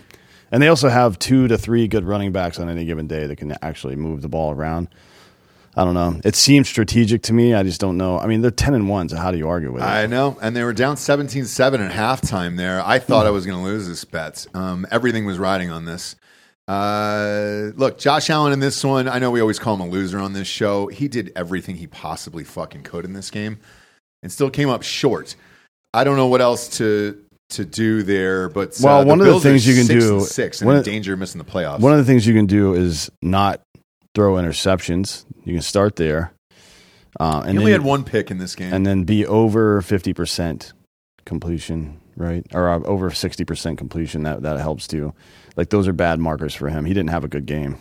[0.51, 3.37] and they also have two to three good running backs on any given day that
[3.37, 4.89] can actually move the ball around.
[5.79, 6.19] I don't know.
[6.25, 7.53] It seems strategic to me.
[7.53, 8.19] I just don't know.
[8.19, 9.85] I mean, they're ten and one, so how do you argue with it?
[9.85, 12.57] I know, and they were down 17-7 at halftime.
[12.57, 14.45] There, I thought I was going to lose this bet.
[14.53, 16.17] Um, everything was riding on this.
[16.67, 19.07] Uh, look, Josh Allen in this one.
[19.07, 20.87] I know we always call him a loser on this show.
[20.87, 23.57] He did everything he possibly fucking could in this game,
[24.21, 25.35] and still came up short.
[25.93, 29.27] I don't know what else to to do there, but uh, Well, the one of
[29.27, 31.39] the things you can six do- and six and one in of- danger of missing
[31.39, 31.79] the playoffs.
[31.79, 33.61] One of the things you can do is not
[34.15, 35.25] throw interceptions.
[35.45, 36.33] You can start there,
[37.19, 38.73] uh, he and only then, had one pick in this game.
[38.73, 40.73] and then be over fifty percent
[41.25, 44.23] completion, right, or uh, over sixty percent completion.
[44.23, 45.13] That that helps too.
[45.55, 46.85] Like those are bad markers for him.
[46.85, 47.77] He didn't have a good game.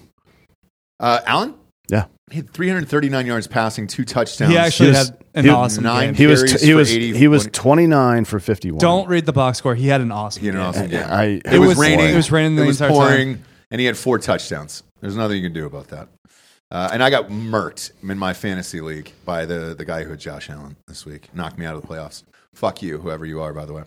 [1.00, 1.54] uh, Allen,
[1.88, 2.06] Yeah.
[2.30, 4.50] he had 339 yards passing, two touchdowns.
[4.50, 6.14] He actually He was- had an he- awesome nine- game.
[6.16, 8.80] He was Carries he was 80 he was twenty nine for fifty one.
[8.80, 9.74] Don't read the box score.
[9.76, 10.40] He had an awesome.
[10.40, 10.68] He had an game.
[10.68, 11.04] awesome game.
[11.08, 12.08] I, It, It was, was- raining.
[12.10, 14.82] it was raining the It was entire pouring, and he had four touchdowns.
[15.00, 16.08] There's nothing you can do about that.
[16.70, 20.20] Uh, and I got murked in my fantasy league by the the guy who had
[20.20, 21.34] Josh Allen this week.
[21.34, 22.24] Knocked me out of the playoffs.
[22.54, 23.84] Fuck you, whoever you are, by the way.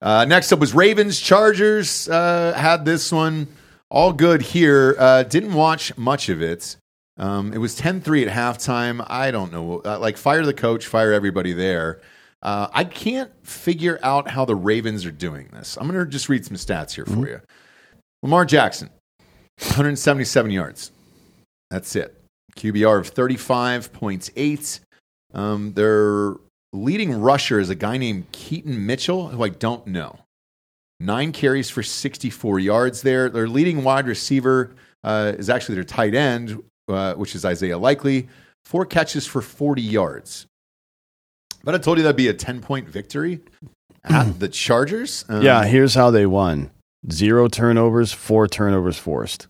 [0.00, 2.08] Uh, next up was Ravens Chargers.
[2.08, 3.48] Uh, had this one
[3.90, 4.94] all good here.
[4.98, 6.76] Uh, didn't watch much of it.
[7.16, 9.04] Um, it was 10-3 at halftime.
[9.08, 9.80] I don't know.
[9.84, 12.00] Uh, like fire the coach, fire everybody there.
[12.42, 15.78] Uh, I can't figure out how the Ravens are doing this.
[15.80, 17.40] I'm going to just read some stats here for you.
[18.22, 18.90] Lamar Jackson,
[19.60, 20.90] 177 yards.
[21.70, 22.20] That's it.
[22.56, 24.80] QBR of 35.8.
[25.32, 26.34] Um, their
[26.72, 30.20] leading rusher is a guy named Keaton Mitchell, who I don't know.
[31.00, 33.28] Nine carries for 64 yards there.
[33.28, 38.28] Their leading wide receiver uh, is actually their tight end, uh, which is Isaiah Likely.
[38.64, 40.46] Four catches for 40 yards.
[41.64, 43.40] But I told you that'd be a 10 point victory
[44.04, 45.24] at the Chargers.
[45.28, 46.70] Um, Yeah, here's how they won:
[47.10, 49.48] zero turnovers, four turnovers forced,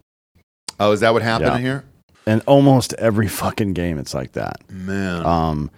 [0.81, 1.59] Oh, is that what happened Yeah.
[1.61, 1.85] here?
[2.27, 4.57] And almost every fucking game it's like that.
[4.71, 5.25] Man.
[5.27, 5.71] Um,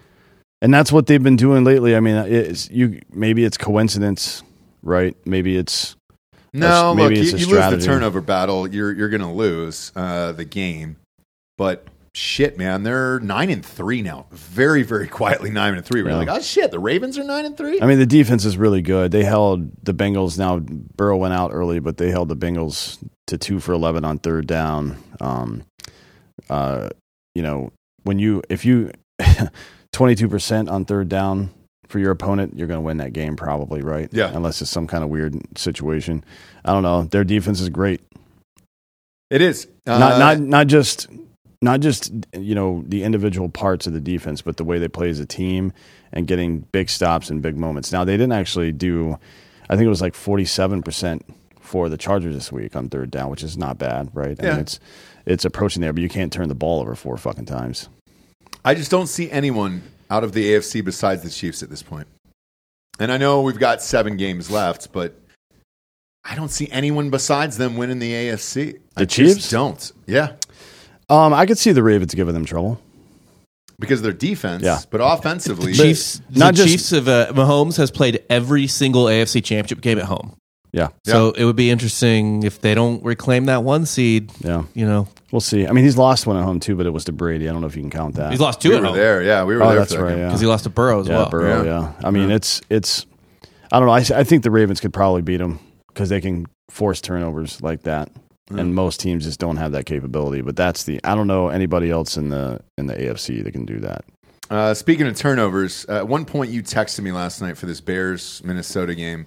[0.62, 1.94] and that's what they've been doing lately.
[1.96, 3.00] I mean, it's you.
[3.12, 4.42] Maybe it's coincidence,
[4.82, 5.16] right?
[5.26, 5.96] Maybe it's
[6.52, 9.92] No, maybe look, it's you, you lose the turnover battle, you're you're going to lose
[9.94, 10.96] uh, the game.
[11.58, 14.26] But shit, man, they're nine and three now.
[14.30, 16.02] Very, very quietly nine and three.
[16.02, 16.16] We're Yeah.
[16.16, 17.80] like, oh shit, the Ravens are nine and three.
[17.82, 19.10] I mean, the defense is really good.
[19.10, 20.38] They held the Bengals.
[20.38, 24.18] Now Burrow went out early, but they held the Bengals to two for eleven on
[24.18, 24.96] third down.
[25.20, 25.64] Um,
[26.50, 26.88] uh,
[27.34, 27.72] you know,
[28.04, 28.90] when you if you
[29.92, 31.50] twenty two percent on third down
[31.88, 34.08] for your opponent, you're going to win that game probably, right?
[34.12, 34.30] Yeah.
[34.34, 36.24] unless it's some kind of weird situation.
[36.64, 37.04] I don't know.
[37.04, 38.00] Their defense is great.
[39.30, 41.08] it is uh, not not not just
[41.62, 45.08] not just you know the individual parts of the defense, but the way they play
[45.10, 45.72] as a team
[46.12, 47.92] and getting big stops and big moments.
[47.92, 49.18] Now they didn't actually do.
[49.68, 51.24] I think it was like forty seven percent
[51.60, 54.38] for the Chargers this week on third down, which is not bad, right?
[54.40, 54.52] I Yeah.
[54.52, 54.78] mean, it's
[55.26, 57.88] it's approaching there, but you can't turn the ball over four fucking times.
[58.64, 62.06] I just don't see anyone out of the AFC besides the Chiefs at this point.
[62.98, 65.14] And I know we've got seven games left, but
[66.24, 68.78] I don't see anyone besides them winning the AFC.
[68.96, 69.50] I The just Chiefs?
[69.50, 69.92] don't.
[70.06, 70.32] Yeah.
[71.08, 72.80] Um, I could see the Ravens giving them trouble.
[73.78, 74.62] because of their defense.
[74.64, 74.78] Yeah.
[74.90, 79.44] But offensively, Chiefs, not the just- Chiefs of uh, Mahomes has played every single AFC
[79.44, 80.34] Championship game at home.
[80.72, 84.30] Yeah, So it would be interesting if they don't reclaim that one seed.
[84.40, 84.64] yeah.
[84.74, 85.66] You know, We'll see.
[85.66, 87.48] I mean, he's lost one at home too, but it was to Brady.
[87.48, 88.30] I don't know if you can count that.
[88.30, 89.22] he's lost two we at were home there.
[89.22, 90.10] Yeah, we were Oh, there that's for that right.
[90.10, 90.18] game.
[90.20, 91.30] Yeah, because he lost to Burrow as yeah, well.
[91.30, 91.64] Burrow.
[91.64, 91.80] Yeah.
[91.80, 91.92] Yeah.
[92.04, 93.06] I mean, it's it's.
[93.72, 93.92] I don't know.
[93.94, 97.82] I, I think the Ravens could probably beat them because they can force turnovers like
[97.82, 98.10] that,
[98.50, 100.42] and most teams just don't have that capability.
[100.42, 101.00] But that's the.
[101.02, 104.04] I don't know anybody else in the in the AFC that can do that.
[104.48, 107.80] Uh, speaking of turnovers, uh, at one point you texted me last night for this
[107.80, 109.26] Bears Minnesota game.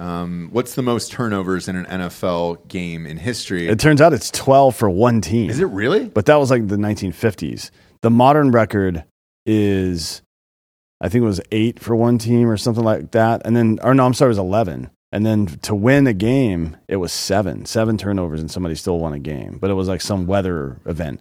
[0.00, 3.68] Um, what's the most turnovers in an NFL game in history?
[3.68, 5.50] It turns out it's twelve for one team.
[5.50, 6.08] Is it really?
[6.08, 7.70] But that was like the 1950s.
[8.00, 9.04] The modern record
[9.44, 10.22] is,
[11.02, 13.42] I think it was eight for one team or something like that.
[13.44, 14.90] And then, or no, I'm sorry, it was 11.
[15.12, 19.12] And then to win a game, it was seven, seven turnovers, and somebody still won
[19.12, 19.58] a game.
[19.60, 21.20] But it was like some weather event.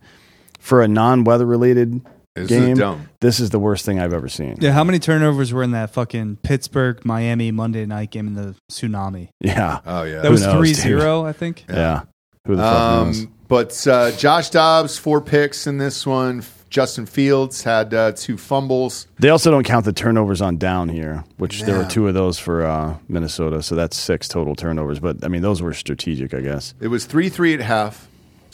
[0.57, 2.01] For a non weather related
[2.35, 3.09] This is game, dumb.
[3.21, 4.57] this is the worst thing I've ever seen.
[4.59, 8.55] Yeah, how many turnovers were in that fucking Pittsburgh Miami Monday night game in the
[8.71, 9.29] tsunami?
[9.41, 9.79] Yeah.
[9.85, 11.01] Oh yeah, That was knows, 3 dude?
[11.01, 11.65] I think.
[11.69, 12.03] Yeah.
[12.45, 13.23] Who the fuck knows?
[13.25, 16.43] Um, but uh, Josh Dobbs four picks in this one.
[16.69, 19.07] Justin Fields had uh, two fumbles.
[19.17, 22.37] They also don't count the turnovers on down here, which there were two of those
[22.37, 23.63] for uh, Minnesota.
[23.63, 24.99] So that's six total turnovers.
[24.99, 26.75] But I mean, those were strategic, I guess.
[26.79, 28.07] It was three three at half,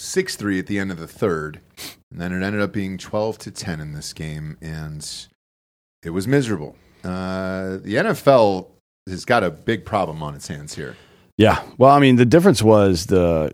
[0.05, 1.59] six three at the end of the third,
[2.11, 5.27] and then it ended up being twelve to ten in this game, and
[6.03, 6.75] it was miserable.
[7.03, 8.67] Uh, the NFL
[9.07, 10.95] has got a big problem on its hands here.
[11.37, 11.61] Yeah.
[11.77, 13.53] Well, I mean, the difference was the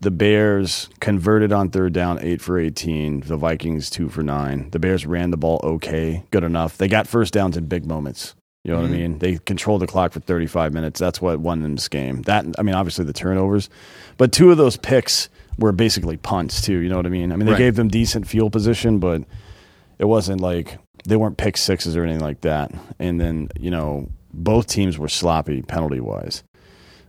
[0.00, 3.20] the Bears converted on third down, eight for eighteen.
[3.20, 4.70] The Vikings two for nine.
[4.70, 6.78] The Bears ran the ball okay, good enough.
[6.78, 8.34] They got first downs in big moments.
[8.64, 9.18] You know what I mean?
[9.18, 11.00] They controlled the clock for 35 minutes.
[11.00, 12.20] That's what won them this game.
[12.22, 13.70] That I mean, obviously the turnovers,
[14.18, 16.78] but two of those picks were basically punts too.
[16.78, 17.32] You know what I mean?
[17.32, 17.58] I mean, they Right.
[17.58, 19.22] gave them decent field position, but
[19.98, 22.72] it wasn't like they weren't pick sixes or anything like that.
[22.98, 26.42] And then you know both teams were sloppy penalty wise.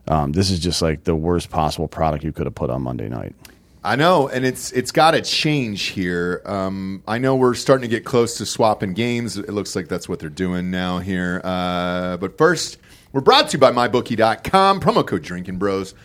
[0.08, 3.08] Um, this is just like the worst possible product you could have put on Monday
[3.08, 3.36] night.
[3.84, 6.42] I know, and it's it's got to change here.
[6.46, 9.38] Um, I know we're starting to get close to swapping games.
[9.38, 11.42] It looks like that's what they're doing now here.
[11.44, 12.78] Uh, but first,
[13.12, 14.82] we're brought to you by MyBookie.com.
[14.82, 15.96] Promo code Drinkin Bros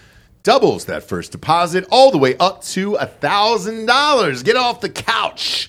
[0.47, 4.45] doubles that first deposit all the way up to a thousand dollars.
[4.45, 5.69] Get off the couch,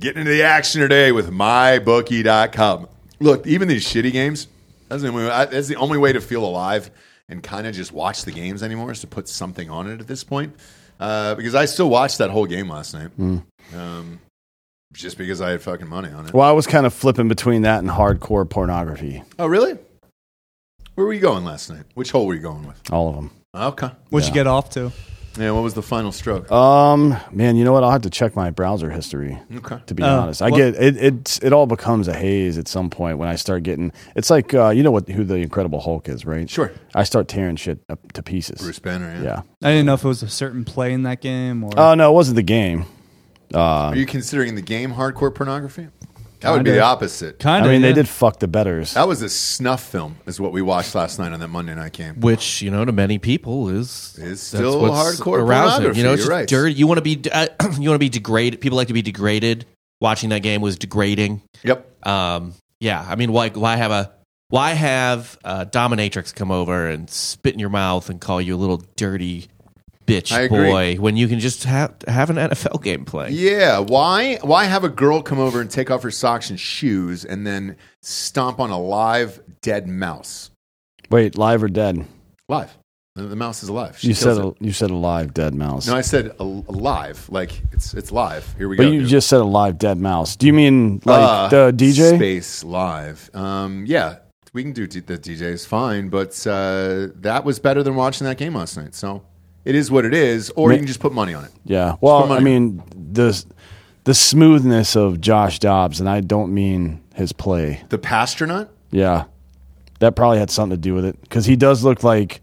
[0.00, 2.88] get into the action today with MyBookie.com.
[3.20, 4.48] Look, even these shitty games,
[4.88, 6.90] that's the only way, that's the only way to feel alive
[7.28, 10.06] and kind of just watch the games anymore is to put something on it at
[10.06, 10.56] this point.
[10.98, 13.10] Uh, because I still watched that whole game last night.
[13.18, 14.20] Um,
[14.94, 16.32] just because I had fucking money on it.
[16.32, 19.22] Well, I was kind of flipping between that and hardcore pornography.
[19.38, 19.76] Oh, really?
[20.94, 21.84] Where were you going last night?
[21.92, 22.80] Which hole were you going with?
[22.90, 23.30] All of them.
[23.56, 23.90] Okay.
[24.10, 24.92] What'd you get off to?
[25.38, 26.50] Yeah, what was the final stroke?
[26.50, 27.84] Um, man, you know what?
[27.84, 29.38] I'll have to check my browser history.
[29.56, 29.78] okay.
[29.86, 30.96] To be Oh, honest, I well- get it.
[30.96, 33.92] It it all becomes a haze at some point when I start getting.
[34.14, 36.48] It's like uh, you know what who the Incredible Hulk is, right?
[36.48, 36.72] Sure.
[36.94, 38.62] I start tearing shit up to pieces.
[38.62, 39.22] Bruce Banner, yeah.
[39.22, 39.42] Yeah.
[39.62, 41.70] I didn't know if it was a certain play in that game or.
[41.76, 42.86] Oh no, it wasn't the game.
[43.54, 45.88] Are you considering the game hardcore pornography?
[46.40, 47.38] That would be the opposite.
[47.38, 47.70] kind of.
[47.70, 47.80] I of.
[47.80, 48.94] mean, they did fuck the betters.
[48.94, 51.92] That was a snuff film, is what we watched last night on that Monday night
[51.92, 52.20] game.
[52.20, 55.84] which you know to many people is Is still what's hardcore arousing.
[55.84, 56.48] pornography, You know, it's you're just right.
[56.48, 56.74] dirty.
[56.74, 57.46] You want to be uh,
[57.78, 58.60] you want to be degraded.
[58.60, 59.66] People like to be degraded.
[60.00, 61.40] Watching that game was degrading.
[61.64, 62.06] Yep.
[62.06, 64.12] Um, yeah, I mean, why why have a
[64.48, 68.58] why have a dominatrix come over and spit in your mouth and call you a
[68.58, 69.48] little dirty
[70.06, 70.70] bitch I agree.
[70.70, 73.34] boy when you can just have have an NFL game playing?
[73.36, 73.78] Yeah.
[73.80, 74.36] Why?
[74.42, 77.76] Why have a girl come over and take off her socks and shoes and then
[78.02, 80.50] stomp on a live dead mouse?
[81.10, 82.04] Wait, live or dead?
[82.48, 82.76] Live.
[83.14, 83.98] The, the mouse is alive.
[83.98, 84.44] She You said it.
[84.44, 85.86] a, you said a live dead mouse.
[85.86, 87.26] No, I said al- alive.
[87.30, 88.54] Like it's it's live.
[88.58, 88.90] Here we but go.
[88.90, 89.08] you dude.
[89.08, 90.36] just said a live dead mouse.
[90.36, 92.16] Do you mean like Uh, the DJ?
[92.16, 93.30] Space Live.
[93.34, 94.16] Um, yeah,
[94.52, 98.26] we can do d- the DJ is fine, but uh, that was better than watching
[98.26, 98.94] that game last night.
[98.94, 99.22] So
[99.66, 101.50] it is what it is, or Ma- you can just put money on it.
[101.64, 101.96] Yeah.
[102.00, 103.44] Well, I mean the
[104.04, 107.82] the smoothness of Josh Dobbs, and I don't mean his play.
[107.90, 108.68] The Passtronaut.
[108.90, 109.24] Yeah,
[109.98, 112.40] that probably had something to do with it because he does look like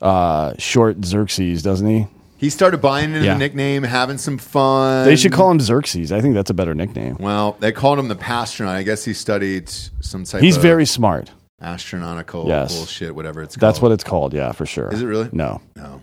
[0.00, 2.06] uh, short Xerxes, doesn't he?
[2.36, 3.34] He started buying into Yeah.
[3.34, 5.06] the nickname, having some fun.
[5.06, 6.10] They should call him Xerxes.
[6.10, 7.16] I think that's a better nickname.
[7.20, 8.74] Well, they called him the Passtronaut.
[8.74, 10.42] I guess he studied some type.
[10.42, 11.30] He's very smart.
[11.62, 12.74] astronautical Yes.
[12.76, 13.60] bullshit, whatever it's called.
[13.68, 14.34] That's what it's called.
[14.34, 14.92] Yeah, for sure.
[14.92, 15.28] Is it really?
[15.32, 16.00] No, No,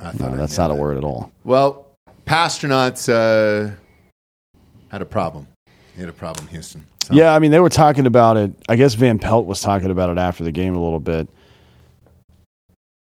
[0.00, 1.30] I no, thought I that's not a word at all.
[1.44, 1.86] Well,
[2.26, 3.72] Passtronauts uh,
[4.88, 5.46] had a problem.
[5.94, 6.86] He had a problem, Houston.
[7.04, 8.52] So- Yeah, I mean, they were talking about it.
[8.68, 11.28] I guess Van Pelt was talking about it after the game a little bit.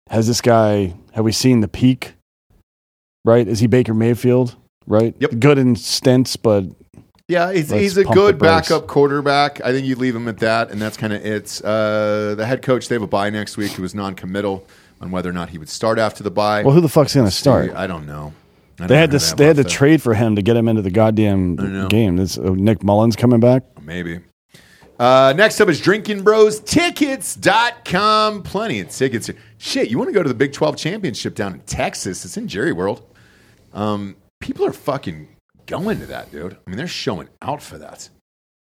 [0.09, 2.13] Has this guy, have we seen the peak?
[3.25, 3.45] Right?
[3.47, 4.55] Is he Baker Mayfield?
[4.85, 5.13] Right?
[5.19, 5.39] Yep.
[5.39, 6.63] Good in stints, but
[7.27, 9.59] Yeah, he's, he's a good backup quarterback.
[9.65, 11.61] I think you leave him at that, and that's kind of it.
[11.61, 13.71] Uh, the head coach, they have a bye next week.
[13.71, 14.65] He was non-committal
[15.01, 16.63] on whether or not he would start after the bye.
[16.63, 17.73] Well, who the fuck's going to start?
[17.75, 18.33] I don't know.
[18.79, 20.81] I don't They had to they had to trade for him to get him into
[20.81, 22.17] the goddamn game.
[22.17, 23.63] This, uh, Nick Mullens coming back.
[23.81, 24.19] Maybe.
[24.99, 28.43] Uh, next up is Drinkin Bros Tickets.com.
[28.43, 29.29] Plenty of tickets.
[29.57, 32.25] Shit, you want to go to the Big 12 Championship down in Texas?
[32.25, 33.03] It's in Jerry World.
[33.73, 35.27] Um, people are fucking
[35.67, 36.53] going to that, dude.
[36.65, 38.09] I mean, they're showing out for that.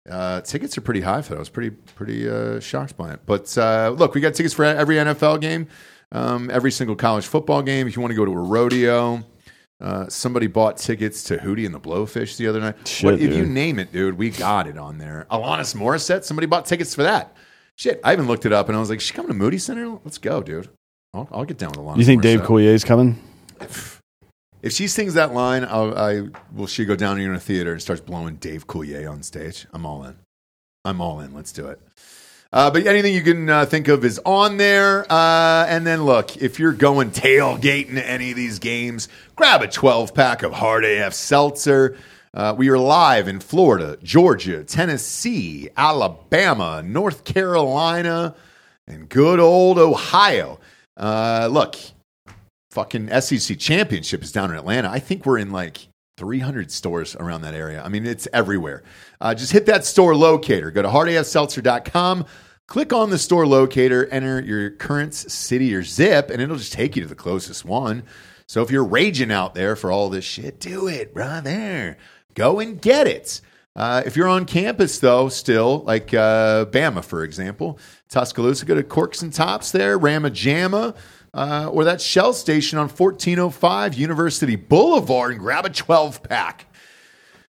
[0.10, 1.38] Uh, tickets are pretty high for that.
[1.38, 3.22] I was pretty pretty uh, shocked by it.
[3.26, 5.68] But uh, look, we got tickets for every NFL game,
[6.16, 7.88] um, every single college football game.
[7.88, 9.24] If you want to go to a rodeo,
[9.82, 12.88] uh, somebody bought tickets to Hootie and the Blowfish the other night.
[12.88, 15.28] Shit, What- if you name it, dude, we got it on there.
[15.30, 17.36] Alanis Morissette, somebody bought tickets for that.
[17.78, 19.90] Shit, I even looked it up and I was like, she coming to Moody Center?
[20.06, 20.70] Let's go, dude.
[21.14, 21.98] I'll, I'll get down with Alanis.
[21.98, 22.46] You think Dave Morissette.
[22.46, 23.22] Coulier's coming?
[24.62, 27.72] If she sings that line, I'll, I will she go down here in a theater
[27.74, 29.68] and starts blowing Dave Coulier on stage.
[29.74, 30.16] I'm all in.
[30.84, 31.34] I'm all in.
[31.36, 31.80] Let's do it.
[32.56, 35.06] Uh, but anything you can uh, think of is on there.
[35.12, 39.68] Uh, and then look, if you're going tailgating to any of these games, grab a
[39.68, 41.98] 12 pack of Hard AF Seltzer.
[42.34, 48.34] Uh, we are live in Florida, Georgia, Tennessee, Alabama, North Carolina,
[48.88, 50.58] and good old Ohio.
[50.96, 51.76] Uh, look,
[52.72, 54.90] fucking SEC championship is down in Atlanta.
[54.90, 57.84] I think we're in like 300 stores around that area.
[57.84, 58.84] I mean, it's everywhere.
[59.20, 60.72] Uh, just hit that store locator.
[60.72, 62.26] Go to hardafseltzer.com.
[62.68, 66.96] Click on the store locator, enter your current city or zip, and it'll just take
[66.96, 68.04] you to the closest one.
[68.48, 71.98] So if you're raging out there for all this shit, do it there.
[72.34, 73.42] Go and get it.
[73.76, 77.78] Uh, if you're on campus, though, still, like uh, Bama, for example,
[78.10, 80.96] Tuscaloosa, go to Corks and Tops there, Rama Jamma,
[81.34, 86.68] uh, or that Shell Station on 1405 University Boulevard and grab a 12 pack.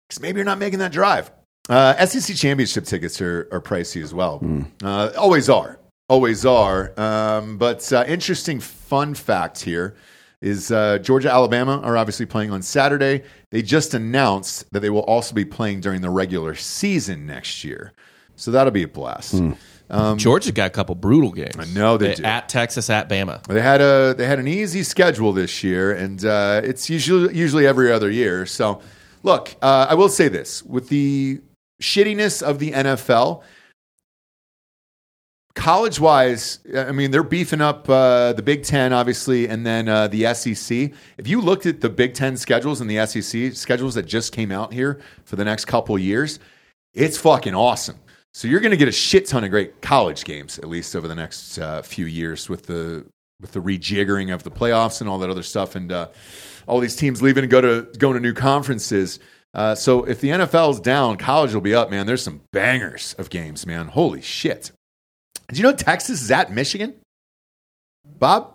[0.07, 1.31] Because maybe you're not making that drive.
[1.71, 4.43] Uh, SEC championship tickets are, are pricey as well.
[4.83, 5.79] Uh, always are.
[6.09, 6.91] Always are.
[6.99, 9.95] Um, but uh, interesting fun fact here
[10.41, 13.23] is uh, Georgia, Alabama are obviously playing on Saturday.
[13.51, 17.93] They just announced that they will also be playing during the regular season next year.
[18.35, 19.35] So that'll be a blast.
[20.17, 21.55] Georgia got a couple brutal games.
[21.57, 22.23] I know they do.
[22.23, 23.43] At Texas, at Bama.
[23.43, 27.67] They had a they had an easy schedule this year, and uh, it's usually usually
[27.67, 28.45] every other year.
[28.45, 28.81] So,
[29.21, 31.41] look, uh, I will say this: with the
[31.81, 33.43] shittiness of the NFL,
[35.55, 40.07] college wise, I mean they're beefing up uh, the Big Ten, obviously, and then uh,
[40.07, 40.91] the SEC.
[41.17, 44.51] If you looked at the Big Ten schedules and the SEC schedules that just came
[44.51, 46.39] out here for the next couple years,
[46.93, 47.97] it's fucking awesome.
[48.33, 51.07] So you're going to get a shit ton of great college games, at least over
[51.07, 53.05] the next uh, few years, with the
[53.41, 56.07] with the rejiggering of the playoffs and all that other stuff, and uh,
[56.67, 59.19] all these teams leaving and go to going to new conferences.
[59.53, 62.05] Uh, so if the NFL is down, college will be up, man.
[62.05, 63.87] There's some bangers of games, man.
[63.87, 64.71] Holy shit!
[65.49, 66.93] Do you know Texas is at Michigan?
[68.19, 68.53] Bob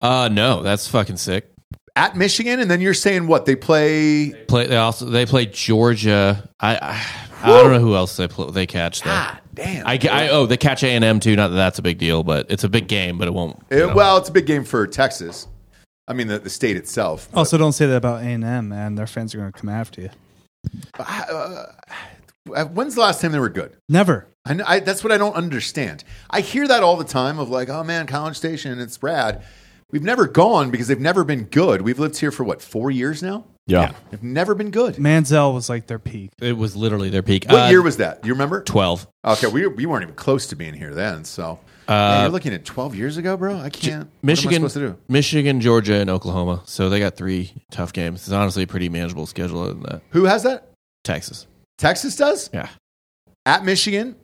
[0.00, 1.50] Uh, no, that's fucking sick.
[1.96, 4.30] at Michigan, and then you're saying what they play?
[4.46, 6.48] Play they also they play Georgia.
[6.60, 7.06] I I,
[7.42, 9.10] I don't know who else they play, they catch though.
[9.10, 9.86] God damn!
[9.86, 11.34] I, I oh they catch A and M too.
[11.34, 13.18] Not that that's a big deal, but it's a big game.
[13.18, 13.60] But it won't.
[13.70, 15.48] It- well, it's a big game for Texas.
[16.10, 17.28] I mean, the, the state itself.
[17.32, 18.96] Also, don't say that about A and M, man.
[18.96, 20.10] Their fans are going to come after you.
[20.98, 21.66] Uh,
[22.72, 23.76] when's the last time they were good?
[23.88, 24.26] Never.
[24.44, 26.02] I, kn- I, that's what I don't understand.
[26.28, 29.44] I hear that all the time of like, oh man, College Station, it's rad.
[29.92, 31.82] We've never gone because they've never been good.
[31.82, 33.44] We've lived here for what, four years now?
[33.66, 33.92] Yeah.
[34.10, 34.96] They've never been good.
[34.96, 36.30] Manziel was like their peak.
[36.40, 37.44] it was literally their peak.
[37.48, 38.22] What Uh, year was that?
[38.22, 38.62] Do you remember?
[38.64, 39.06] twelve?
[39.24, 41.24] Okay, we, we weren't even close to being here then.
[41.24, 43.58] So Man, you're looking at 12 years ago, bro?
[43.58, 44.08] I can't.
[44.22, 44.98] Michigan, What am I supposed to do?
[45.08, 46.62] Michigan, Georgia, and Oklahoma.
[46.66, 48.20] So they got three tough games.
[48.22, 50.02] It's honestly a pretty manageable schedule other than that.
[50.10, 50.68] Who has that?
[51.04, 51.46] Texas.
[51.78, 52.48] Texas does?
[52.52, 52.68] Yeah.
[53.46, 54.14] At Michigan,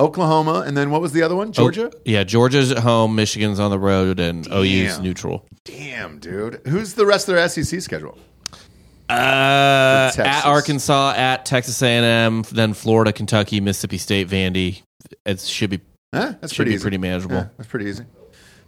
[0.00, 1.52] Oklahoma, and then what was the other one?
[1.52, 1.90] Georgia?
[1.94, 5.02] Oh, yeah, Georgia's at home, Michigan's on the road, and OU's Damn.
[5.02, 5.46] neutral.
[5.64, 6.60] Damn, dude.
[6.66, 8.18] Who's the rest of their SEC schedule?
[9.08, 14.82] Uh, at Arkansas, at Texas A&M, then Florida, Kentucky, Mississippi State, Vandy.
[15.24, 15.80] It should be
[16.14, 16.34] Huh?
[16.40, 16.82] That's should pretty be easy.
[16.82, 17.36] pretty manageable.
[17.36, 18.04] Yeah, that's pretty easy.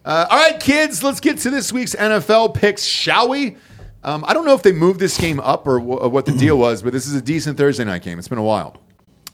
[0.05, 3.57] Uh, all right, kids, let's get to this week's NFL picks, shall we?
[4.03, 6.33] Um, I don't know if they moved this game up or, wh- or what the
[6.33, 8.19] deal was, but this is a decent Thursday night game.
[8.19, 8.77] It's been a while.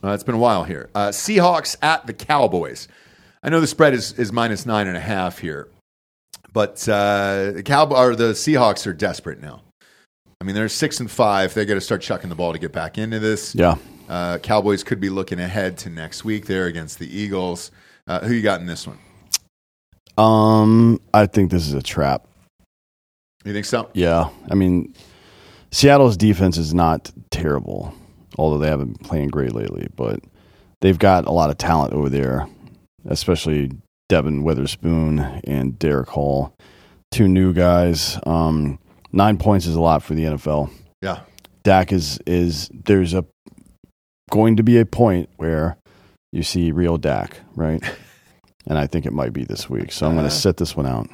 [0.03, 0.89] Uh, it's been a while here.
[0.93, 2.87] Uh, Seahawks at the Cowboys.
[3.41, 5.69] I know the spread is, is minus nine and a half here,
[6.51, 9.61] but uh, the Cowboy or the Seahawks are desperate now.
[10.41, 11.53] I mean, they're six and five.
[11.53, 13.55] They got to start chucking the ball to get back into this.
[13.55, 13.75] Yeah.
[14.09, 17.71] Uh, Cowboys could be looking ahead to next week there against the Eagles.
[18.07, 18.97] Uh, who you got in this one?
[20.17, 22.27] Um, I think this is a trap.
[23.43, 23.89] You think so?
[23.93, 24.29] Yeah.
[24.49, 24.93] I mean,
[25.71, 27.93] Seattle's defense is not terrible.
[28.37, 29.87] although they haven't been playing great lately.
[29.95, 30.19] But
[30.81, 32.47] they've got a lot of talent over there,
[33.05, 33.71] especially
[34.09, 36.53] Devon Witherspoon and Derick Hall,
[37.11, 38.19] two new guys.
[38.25, 38.79] Um,
[39.11, 40.69] nine points is a lot for the NFL.
[41.01, 41.21] Yeah.
[41.63, 43.25] Dak is is there's a
[44.29, 45.77] going to be a point where
[46.31, 47.81] you see real Dak, right?
[48.67, 49.91] and I think it might be this week.
[49.91, 51.09] So I'm going to sit this one out.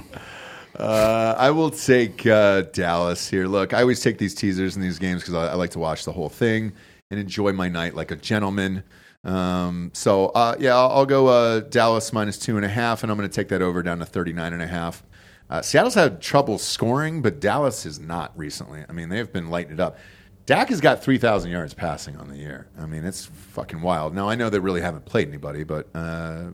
[0.76, 3.46] Uh, I will take uh, Dallas here.
[3.48, 6.04] Look, I always take these teasers in these games because I, I like to watch
[6.06, 6.74] the whole thing
[7.12, 8.84] and enjoy my night like a gentleman.
[9.24, 13.12] Um, so uh, yeah, I'll, I'll go uh, Dallas minus two and a half, and
[13.12, 15.04] I'm going to take that over down to 39 and a half.
[15.50, 18.84] Uh, Seattle's had trouble scoring, but Dallas has not recently.
[18.90, 19.98] I mean, they've been lighting it up.
[20.46, 22.68] Dak has got 3,000 yards passing on the year.
[22.78, 24.14] I mean, it's fucking wild.
[24.14, 26.52] Now, I know they really haven't played anybody, but, uh,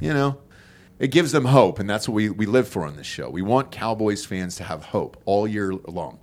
[0.00, 0.38] you know,
[0.98, 3.28] it gives them hope, and that's what we, we live for on this show.
[3.28, 6.20] We want Cowboys fans to have hope all year long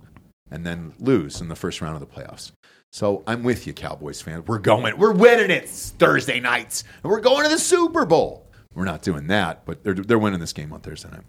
[0.50, 2.50] and then lose in the first round of the playoffs.
[2.90, 4.48] So I'm with you, Cowboys fans.
[4.48, 8.48] We're going, we're winning it Thursday nights, and we're going to the Super Bowl.
[8.74, 11.24] We're not doing that, but they're, they're winning this game on Thursday night.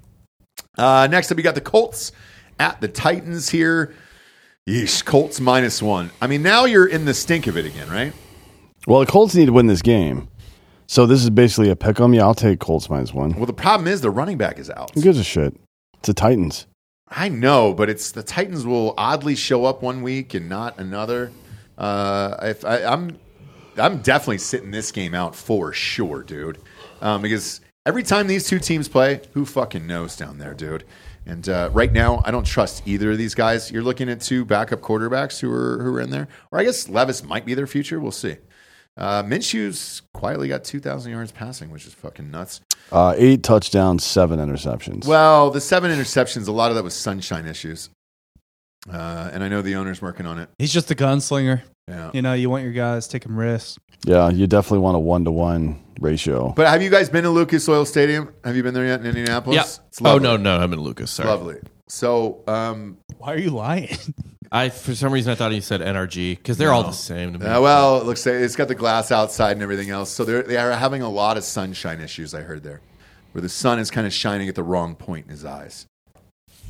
[0.75, 2.13] Uh, next up, we got the Colts
[2.59, 3.93] at the Titans here.
[4.69, 6.11] Yeesh, Colts minus one.
[6.21, 8.13] I mean, now you're in the stink of it again, right?
[8.85, 10.27] Well, the Colts need to win this game.
[10.85, 12.13] So this is basically a pick 'em.
[12.13, 13.33] Yeah, I'll take Colts minus one.
[13.33, 14.91] Well, the problem is the running back is out.
[14.93, 15.55] Who gives a shit?
[15.97, 16.67] It's the Titans.
[17.07, 21.31] I know, but it's the Titans will oddly show up one week and not another.
[21.77, 23.17] Uh, if I, I'm,
[23.77, 26.59] I'm definitely sitting this game out for sure, dude.
[27.01, 30.83] Um, because every time these two teams play, who fucking knows down there, dude?
[31.25, 33.71] And uh, right now, I don't trust either of these guys.
[33.71, 36.89] You're looking at two backup quarterbacks who are who are in there, or I guess
[36.89, 37.99] Levis might be their future.
[37.99, 38.37] We'll see.
[38.97, 42.59] Uh, Minshew's quietly got 2,000 yards passing, which is fucking nuts.
[42.91, 45.05] Uh, eight touchdowns, seven interceptions.
[45.07, 47.89] Well, the seven interceptions, a lot of that was sunshine issues.
[48.89, 50.49] Uh, and I know the owner's working on it.
[50.57, 51.61] He's just a gunslinger.
[51.87, 52.11] Yeah.
[52.13, 53.77] You know, you want your guys taking risks.
[54.05, 56.53] yeah, you definitely want a one to one ratio.
[56.55, 58.33] But have you guys been to Lucas Oil Stadium?
[58.43, 59.55] Have you been there yet in Indianapolis?
[59.55, 59.85] Yeah.
[59.87, 61.11] It's Oh no, no, I'm in Lucas.
[61.11, 61.29] Sorry.
[61.29, 61.57] Lovely.
[61.87, 63.89] So, um, Why are you lying?
[64.53, 67.39] I for some reason I thought you said NRG because they're all the same to
[67.39, 67.45] me.
[67.45, 70.09] uh, well, it looks like it's got the glass outside and everything else.
[70.09, 72.81] So they're, they are having a lot of sunshine issues, I heard there,
[73.31, 75.85] where the sun is kind of shining at the wrong point in his eyes.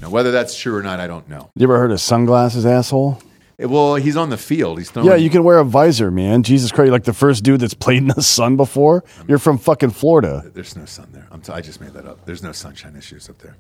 [0.02, 1.49] Now, whether that's true or not, I don't know.
[1.56, 3.22] You ever heard of sunglasses, asshole?
[3.58, 4.80] It- well, he's on the field.
[4.80, 5.08] He's throwing.
[5.08, 6.41] Yeah, you can wear a visor, man.
[6.41, 9.04] Jesus Christ, like the first dude that's played in the sun before.
[9.28, 10.43] You're from fucking Florida.
[10.54, 11.28] There's no sun there.
[11.32, 12.26] I'm t- I just made that up.
[12.26, 13.56] There's no sunshine issues up there.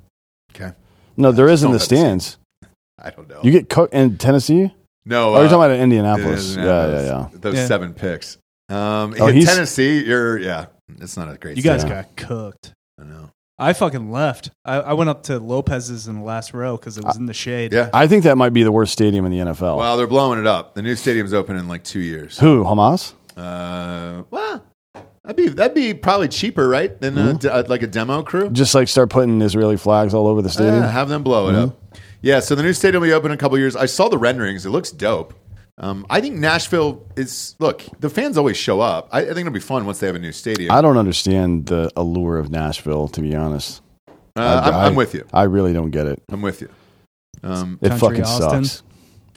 [0.55, 0.71] Okay.
[1.17, 2.37] No, there is in don't the have to stands.
[2.99, 3.41] I don't know.
[3.43, 4.73] You get cooked in Tennessee.
[5.05, 5.35] no.
[5.35, 6.55] Oh, you're uh, talking about in Indianapolis.
[6.55, 7.27] Yeah, yeah, yeah.
[7.33, 7.67] Those Yeah.
[7.67, 8.37] seven picks.
[8.69, 10.65] Um, Oh, in he's- Tennessee, you're yeah.
[10.99, 11.57] It's not a great.
[11.57, 11.89] You guys state.
[11.89, 12.73] got cooked.
[12.99, 13.29] I know.
[13.61, 14.49] I fucking left.
[14.65, 17.33] I, I went up to Lopez's in the last row because it was in the
[17.33, 17.71] shade.
[17.71, 17.91] Yeah.
[17.93, 19.77] I think that might be the worst stadium in the NFL.
[19.77, 20.73] Well, they're blowing it up.
[20.73, 22.39] The new stadium's open in like two years.
[22.39, 22.63] Who?
[22.63, 23.13] Hamas?
[23.37, 24.65] Uh, well,
[25.23, 26.99] that'd be that'd be probably cheaper, right?
[26.99, 28.49] Than a, d- uh, like a demo crew.
[28.49, 30.81] Just like start putting Israeli flags all over the stadium.
[30.81, 31.77] Yeah, have them blow it up.
[32.23, 33.75] Yeah, so the new stadium will be open in a couple years.
[33.75, 34.65] I saw the renderings.
[34.65, 35.33] It looks dope.
[35.77, 37.83] Um, I think Nashville is look.
[37.99, 39.09] The fans always show up.
[39.11, 40.71] I, I think it'll be fun once they have a new stadium.
[40.71, 43.81] I don't understand the allure of Nashville, to be honest.
[44.07, 45.25] uh, I'm, I- I'm with you.
[45.33, 46.21] I really don't get it.
[46.29, 46.69] I'm with you.
[47.43, 48.65] Um, It Country fucking Austin?
[48.65, 48.83] sucks.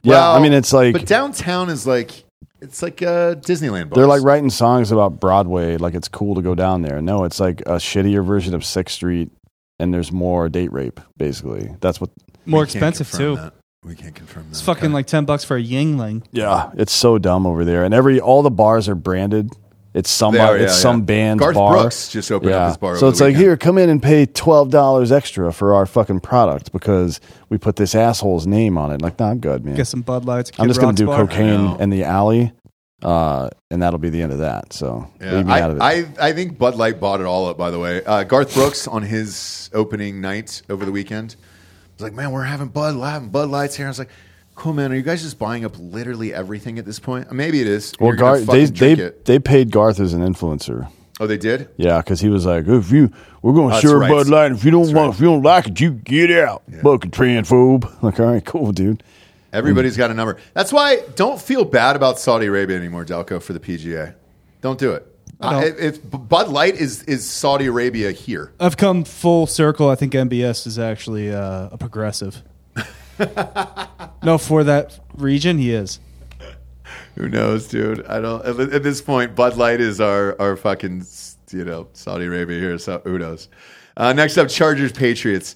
[0.02, 2.24] Yeah, well, I mean, it's like but downtown is like
[2.60, 3.88] it's like uh, Disneyland.
[3.88, 3.96] Bars.
[3.96, 7.00] they're like writing songs about Broadway, like it's cool to go down there.
[7.00, 9.30] No, it's like a shittier version of Sixth Street,
[9.78, 11.00] and there's more date rape.
[11.16, 12.10] Basically, that's what.
[12.44, 13.36] More expensive too.
[13.36, 13.54] that.
[13.84, 14.50] We can't confirm that.
[14.50, 16.24] It's fucking like ten bucks for a Yuengling.
[16.32, 19.50] Yeah, it's so dumb over there, and every all the bars are branded.
[19.92, 21.04] It's some They are, it's yeah, some yeah.
[21.04, 21.72] band's Garth bar.
[21.82, 22.96] Brooks just opened up his bar.
[22.96, 23.44] so over it's the like weekend.
[23.44, 27.76] here, come in and pay twelve dollars extra for our fucking product because we put
[27.76, 29.00] this asshole's name on it.
[29.02, 29.76] Like, nah, I'm good, man.
[29.76, 30.50] Get some Bud Lights.
[30.58, 31.26] I'm just gonna Rock's do bar.
[31.28, 32.52] cocaine in the alley,
[33.02, 34.72] uh, and that'll be the end of that.
[34.72, 35.82] So Yeah, leave me I, out of it.
[35.82, 37.56] I, I think Bud Light bought it all up.
[37.56, 41.36] By the way, uh, Garth Brooks on his opening night over the weekend
[41.94, 44.10] was like, "Man, we're having Bud, having Bud Lights here." I was like,
[44.54, 44.92] "Cool, man.
[44.92, 47.28] Are you guys just buying up literally everything at this point?
[47.30, 47.92] Uh, maybe it is.
[48.00, 49.24] well, Garth, they they it.
[49.24, 50.90] they paid Garth as an influencer.
[51.20, 51.68] Oh, they did.
[51.76, 54.10] Yeah, because he was like, if you we're gonna That's share right.
[54.10, 54.52] Bud Light.
[54.52, 55.14] If you don't That's want, right.
[55.14, 56.64] if you don't like it, you get out.
[56.82, 57.88] Fucking transphobe.
[58.02, 59.02] Like, all right, cool, dude.
[59.52, 60.38] Everybody's got a number.
[60.52, 64.14] That's why don't feel bad about Saudi Arabia anymore, Delco, for the PGA.
[64.60, 65.06] Don't do it.
[65.44, 65.62] I don't.
[65.62, 68.52] I- if Bud Light is is Saudi Arabia here.
[68.60, 69.88] I've come full circle.
[69.88, 72.42] I think MBS is actually uh, a progressive.
[74.22, 76.00] no, for that region, he is.
[77.16, 78.04] Who knows, dude?
[78.06, 78.44] I don't.
[78.44, 81.06] At, at this point, Bud Light is our our fucking
[81.52, 82.78] you know Saudi Arabia here.
[82.78, 83.48] So who knows?
[83.96, 85.54] Uh, next up, Chargers Patriots.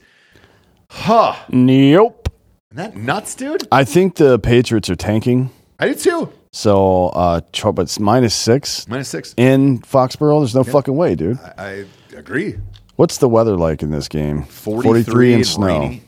[0.91, 1.35] Huh?
[1.51, 2.29] Nope.
[2.73, 3.67] Isn't that nuts, dude?
[3.73, 5.51] I think the Patriots are tanking.
[5.79, 6.33] I do too.
[6.53, 7.41] So, uh,
[7.73, 9.35] but it's minus six Minus six.
[9.37, 10.41] in Foxborough.
[10.41, 11.39] There's no fucking way, dude.
[11.59, 12.57] I, I agree.
[12.97, 14.43] What's the weather like in this game?
[14.45, 15.67] 43 and and snow.
[15.67, 16.03] rainy.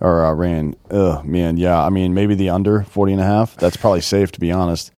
[0.00, 0.76] Or uh, rain.
[0.90, 1.56] Ugh, man.
[1.56, 1.82] Yeah.
[1.82, 3.56] I mean, maybe the under 40 and a half.
[3.56, 4.92] That's probably safe, to be honest.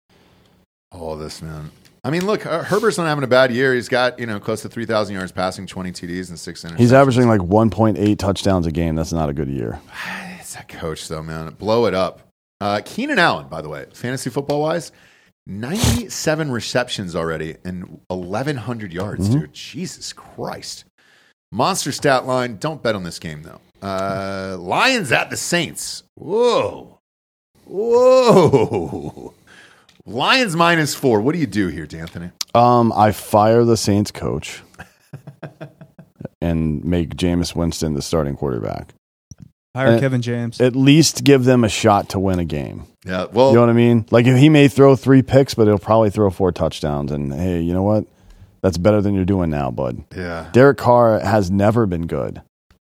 [0.91, 1.71] All this, man.
[2.05, 3.73] I mean, look, uh, Herbert's not having a bad year.
[3.73, 6.79] He's got, you know, close to 3,000 yards passing, 20 TDs, and six interceptions.
[6.79, 8.95] He's averaging like 1.8 touchdowns a game.
[8.95, 9.79] That's not a good year.
[10.39, 11.49] It's that coach, though, man.
[11.53, 12.19] Blow it up.
[12.63, 14.91] Uh, Keenan Allen, by the way, fantasy football wise,
[15.47, 19.39] 97 receptions already and 1,100 yards, Mm-hmm.
[19.41, 19.53] dude.
[19.53, 20.85] Jesus Christ.
[21.51, 22.55] Monster stat line.
[22.57, 23.59] Don't bet on this game, though.
[23.85, 26.03] Uh, Lions at the Saints.
[26.15, 26.99] Whoa.
[27.65, 29.33] Whoa.
[30.05, 31.19] Lions minus four.
[31.21, 32.31] What do you do here, D'Anthony?
[32.55, 34.61] Um, I fire the Saints coach
[36.41, 38.93] and make Jameis Winston the starting quarterback.
[39.75, 40.61] Hire Kevin James.
[40.61, 42.85] At least give them a shot to win a game.
[43.05, 44.05] Yeah, well, You know what I mean?
[44.11, 47.11] Like he may throw three picks, but he'll probably throw four touchdowns.
[47.11, 48.05] And hey, you know what?
[48.61, 50.03] That's better than you're doing now, bud.
[50.15, 50.49] yeah.
[50.53, 52.41] Derek Carr has never been good.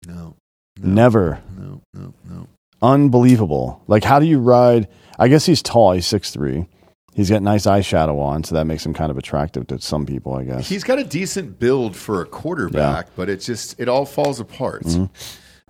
[0.08, 0.36] No,
[0.82, 1.42] Never.
[1.58, 2.48] no, no, no.
[2.82, 3.84] Unbelievable.
[3.88, 4.88] Like how do you ride?
[5.20, 5.92] I guess he's tall.
[5.94, 6.66] He's six three.
[7.14, 10.34] He's got nice eyeshadow on, so that makes him kind of attractive to some people,
[10.36, 10.70] I guess.
[10.70, 14.84] He's got a decent build for a quarterback, but it just it all falls apart.
[14.84, 15.06] Mm-hmm.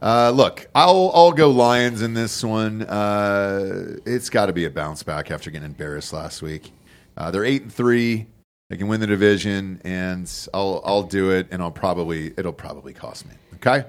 [0.01, 2.83] Uh, look, I'll I'll go Lions in this one.
[2.83, 6.71] Uh, it's got to be a bounce back after getting embarrassed last week.
[7.17, 8.27] Uh, they're eight and three.
[8.69, 12.93] They can win the division, and I'll I'll do it, and I'll probably it'll probably
[12.93, 13.33] cost me.
[13.55, 13.85] Okay.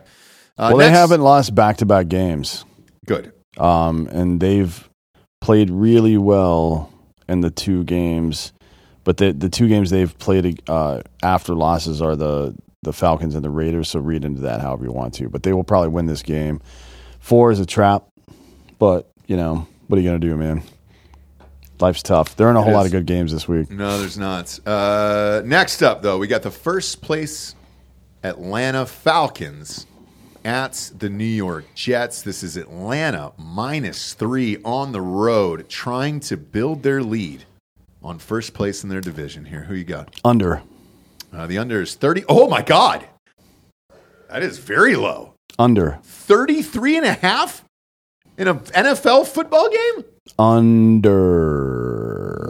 [0.58, 2.64] Uh, well, they haven't lost back to back games.
[3.06, 3.32] good.
[3.58, 4.88] um, and they've
[5.40, 6.92] played really well
[7.28, 8.52] in the two games.
[9.04, 13.44] But the the two games they've played uh, after losses are the the Falcons and
[13.44, 13.88] the Raiders.
[13.90, 15.28] So read into that however you want to.
[15.28, 16.60] But they will probably win this game.
[17.18, 18.08] Four is a trap,
[18.78, 20.62] but you know what are you going to do, man?
[21.80, 22.36] Life's tough.
[22.36, 23.70] There aren't a It whole lot of good games this week.
[23.70, 24.58] No, there's not.
[24.66, 27.54] Uh, next up, though, we got the first place
[28.22, 29.86] Atlanta Falcons
[30.44, 32.22] at the New York Jets.
[32.22, 37.44] This is Atlanta minus three on the road, trying to build their lead
[38.02, 39.62] on first place in their division here.
[39.62, 40.14] Who you got?
[40.24, 40.62] Under,
[41.32, 42.24] Uh, the under is 30.
[42.28, 43.06] Oh, my God.
[44.28, 45.34] That is very low.
[45.58, 47.64] under, 33 and a half
[48.38, 50.04] in an NFL football game?
[50.38, 51.68] under.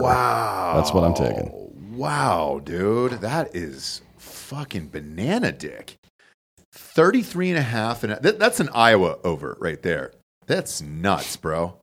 [0.00, 0.74] Wow.
[0.76, 1.96] That's what I'm taking.
[1.96, 3.12] Wow, dude.
[3.20, 5.96] That is fucking banana dick.
[6.72, 8.04] 33 and a half.
[8.04, 10.12] And that, that's an Iowa over right there.
[10.46, 11.76] That's nuts, bro.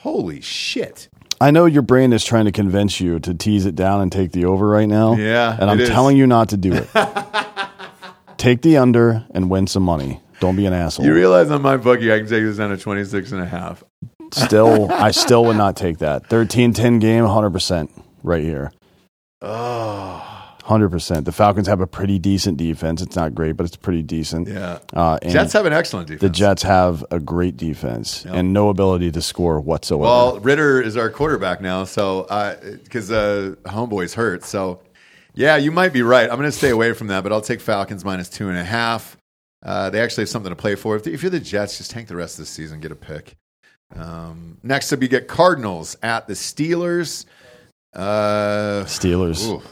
[0.00, 1.08] Holy shit.
[1.40, 4.32] I know your brain is trying to convince you to tease it down and take
[4.32, 5.14] the over right now.
[5.14, 6.88] Yeah, And I'm telling you not to do it.
[8.38, 10.20] take the under and win some money.
[10.40, 11.06] Don't be an asshole.
[11.06, 13.82] You realize on my bookie, I can take this down to 26 and a half.
[14.32, 16.26] still, I still would not take that.
[16.26, 17.88] 13 10 game, 100%
[18.22, 18.72] right here.
[19.40, 20.27] Oh,
[20.68, 21.24] 100%.
[21.24, 23.00] The Falcons have a pretty decent defense.
[23.00, 24.48] It's not great, but it's pretty decent.
[24.48, 24.78] yeah.
[24.92, 26.20] Uh, Jets have an excellent defense.
[26.20, 30.02] the Jets have a great defense and no ability to score whatsoever.
[30.02, 32.24] Well, Ridder is our quarterback now, so
[32.84, 34.44] because uh, homeboy's hurt.
[34.44, 34.82] So,
[35.34, 36.28] yeah, you might be right.
[36.28, 38.64] I'm going to stay away from that, but I'll take Falcons minus two and a
[38.64, 39.16] half.
[39.64, 40.96] Uh, they actually have something to play for.
[40.96, 43.34] If, if you're the Jets, just tank the rest of the season, get a pick.
[43.96, 47.24] Um, next up, you get Cardinals at the Steelers.
[47.94, 49.48] Uh, Steelers.
[49.48, 49.62] ooh,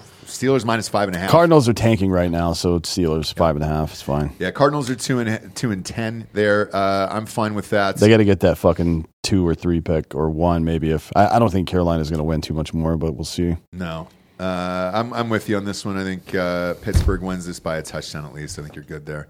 [0.41, 1.31] Steelers minus five and a half.
[1.31, 3.93] Cardinals are tanking right now, so it's Steelers five and a half.
[3.93, 4.33] It's fine.
[4.39, 6.27] yeah, Cardinals are two and two and ten.
[6.33, 7.97] There, uh, I'm fine with that.
[7.97, 10.91] They got to get that fucking two or three pick or one maybe.
[10.91, 13.57] If I, I don't think Carolina's going to win too much more, but we'll see.
[13.73, 14.09] No.
[14.39, 15.97] Uh, I'm, I'm with you on this one.
[15.97, 18.59] I think uh, Pittsburgh wins this by a touchdown at least.
[18.59, 19.29] I think you're good there.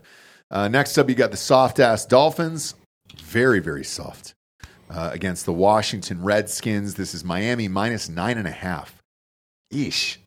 [0.50, 2.74] Uh, next up, you got the soft ass Dolphins.
[3.22, 4.34] Very, very soft.
[4.90, 6.94] Uh, against the Washington Redskins.
[6.94, 9.00] This is Miami minus nine and a half.
[9.72, 10.18] Eesh.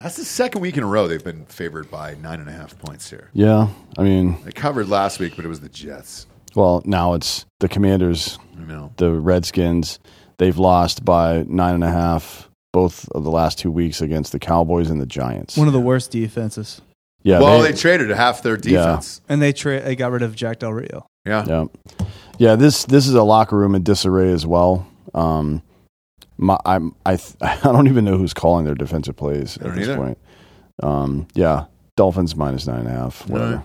[0.00, 2.78] That's the second week in a row they've been favored by nine and a half
[2.78, 3.28] points here.
[3.34, 6.26] Yeah, I mean, They covered last week, but it was the Jets.
[6.54, 8.92] well, now it's the Commanders, I know.
[8.96, 9.98] the Redskins.
[10.38, 14.38] They've lost by nine and a half both of the last two weeks against the
[14.38, 15.58] Cowboys and the Giants.
[15.58, 16.80] One of the worst defenses.
[17.22, 19.20] yeah, well, they, traded half their defense.
[19.28, 21.06] And they tra- they got rid of Jack Del Rio.
[21.26, 21.44] Yeah.
[21.46, 21.64] Yeah,
[22.38, 22.56] yeah.
[22.56, 24.86] This this is a locker room in disarray as well.
[25.12, 25.62] Um,
[26.40, 29.88] my, I'm I th- I don't even know who's calling their defensive plays at this
[29.88, 29.96] either.
[29.96, 30.18] point.
[30.82, 31.66] Um, yeah,
[31.96, 33.28] Dolphins minus nine and a half.
[33.28, 33.62] Whatever.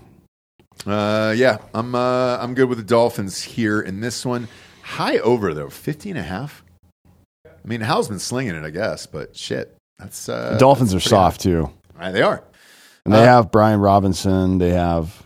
[0.85, 4.47] Uh, yeah, I'm uh, I'm good with the Dolphins here in this one.
[4.83, 6.63] High over though, 50 and a half.
[7.45, 10.97] I mean, Howell's been slinging it, I guess, but shit, that's uh, the Dolphins are
[10.97, 12.09] that's pretty soft too, high.
[12.09, 12.43] Uh, they are.
[13.05, 14.59] and they Uh, have Brian Robinson.
[14.59, 15.23] They have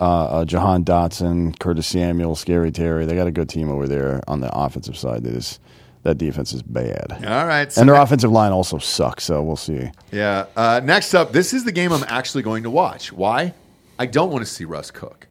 [0.00, 3.06] uh, uh, Jahan Dotson, Curtis Samuel, Scary Terry.
[3.06, 5.22] They got a good team over there on the offensive side.
[5.22, 5.60] They just
[6.06, 7.24] That defense is bad.
[7.26, 7.72] All right.
[7.72, 9.90] so And their offensive line also sucks, so we'll see.
[10.12, 10.46] Yeah.
[10.54, 13.12] Uh, next up, this is the game I'm actually going to watch.
[13.12, 13.54] Why?
[13.98, 15.26] I don't want to see Russ cook.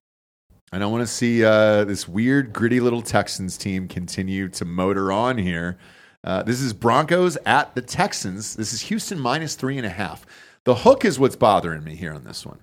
[0.73, 4.65] And I don't want to see uh, this weird, gritty little Texans team continue to
[4.65, 5.77] motor on here.
[6.25, 8.57] Uh, this is Broncos at the Texans.
[8.57, 10.25] This is Houston minus three and a half.
[10.65, 12.59] The hook is what's bothering me here on this one.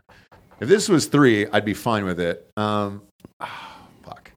[0.60, 2.46] If this was three, I'd be fine with it.
[2.58, 3.00] Um,
[3.40, 4.32] ah, fuck.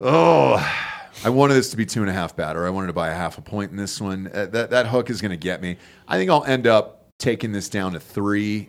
[0.00, 2.92] Oh, I wanted this to be two and a half bad, or I wanted to
[2.92, 4.30] buy a half a point in this one.
[4.32, 5.76] Uh, that that hook is going to get me.
[6.06, 8.68] I think I'll end up taking this down to three,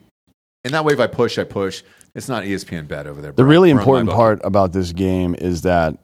[0.63, 1.83] and that way, if I push, I push.
[2.15, 3.31] It's not ESPN bet over there.
[3.31, 5.97] The really important part about this game is that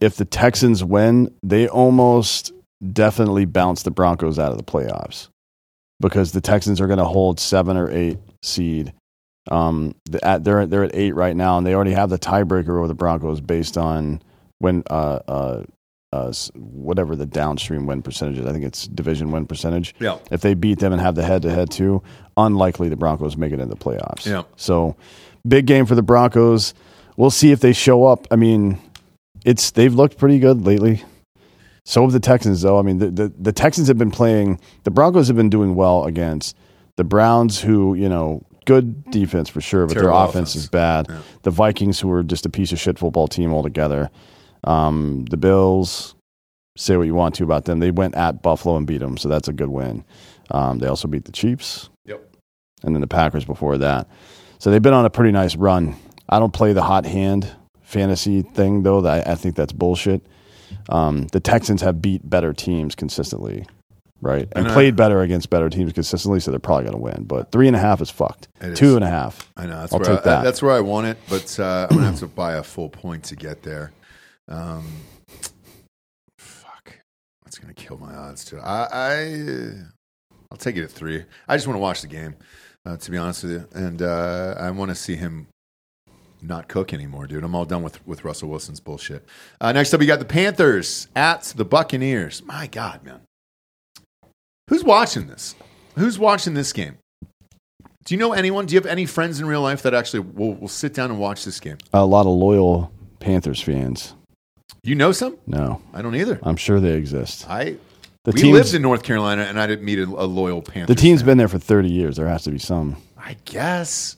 [0.00, 2.52] if the Texans win, they almost
[2.92, 5.28] definitely bounce the Broncos out of the playoffs
[6.00, 8.92] because the Texans are going to hold seven or eight seed.
[9.50, 12.88] Um, at, they're they're at eight right now, and they already have the tiebreaker over
[12.88, 14.20] the Broncos based on
[14.58, 15.62] when uh, uh,
[16.12, 18.46] uh, whatever the downstream win percentage is.
[18.46, 19.94] I think it's division win percentage.
[19.98, 20.18] Yeah.
[20.30, 22.02] If they beat them and have the head to head too,
[22.36, 24.26] unlikely the Broncos make it into the playoffs.
[24.26, 24.42] Yeah.
[24.56, 24.96] So
[25.46, 26.74] big game for the Broncos.
[27.16, 28.26] We'll see if they show up.
[28.30, 28.78] I mean,
[29.44, 31.02] it's they've looked pretty good lately.
[31.84, 32.78] So have the Texans, though.
[32.78, 34.60] I mean, the, the, the Texans have been playing.
[34.84, 36.56] The Broncos have been doing well against
[36.96, 40.64] the Browns, who you know, good defense for sure, but Terrible their offense, offense.
[40.64, 41.10] is bad.
[41.42, 44.10] The Vikings, who are just a piece of shit football team altogether.
[44.64, 46.14] Um, the Bills,
[46.76, 47.80] say what you want to about them.
[47.80, 50.04] They went at Buffalo and beat them, so that's a good win.
[50.50, 52.34] Um, they also beat the Chiefs Yep.
[52.82, 54.08] and then the Packers before that.
[54.58, 55.96] So they've been on a pretty nice run.
[56.28, 57.50] I don't play the hot hand
[57.82, 59.00] fantasy thing though.
[59.02, 60.24] That I think that's bullshit.
[60.88, 63.66] Um, the Texans have beat better teams consistently,
[64.22, 66.40] right, and And, played better against better teams consistently.
[66.40, 67.24] So they're probably going to win.
[67.24, 68.48] But three and a half is fucked.
[68.74, 68.94] Two is.
[68.94, 69.50] and a half.
[69.56, 69.80] I know.
[69.80, 70.44] That's I'll where take I, that.
[70.44, 73.24] That's where I want it, but uh, I'm gonna have to buy a full point
[73.24, 73.92] to get there.
[74.48, 74.86] Um,
[76.38, 76.94] fuck,
[77.44, 78.58] that's gonna kill my odds too.
[78.58, 79.72] I, I
[80.50, 81.24] I'll take it at three.
[81.48, 82.34] I just want to watch the game,
[82.84, 85.46] uh, to be honest with you, and uh, I want to see him
[86.42, 87.44] not cook anymore, dude.
[87.44, 89.24] I'm all done with with Russell Wilson's bullshit.
[89.60, 92.42] Uh, next up, you got the Panthers at the Buccaneers.
[92.44, 93.20] My God, man,
[94.68, 95.54] who's watching this?
[95.96, 96.98] Who's watching this game?
[98.04, 98.66] Do you know anyone?
[98.66, 101.20] Do you have any friends in real life that actually will, will sit down and
[101.20, 101.78] watch this game?
[101.92, 104.14] A lot of loyal Panthers fans.
[104.84, 105.38] You know some?
[105.46, 106.40] No, I don't either.
[106.42, 107.48] I'm sure they exist.
[107.48, 107.76] I
[108.24, 110.92] The we lived in North Carolina, and I didn't meet a, a loyal Panther.
[110.92, 112.16] the team's been there for 30 years.
[112.16, 112.96] There has to be some.
[113.16, 114.16] I guess.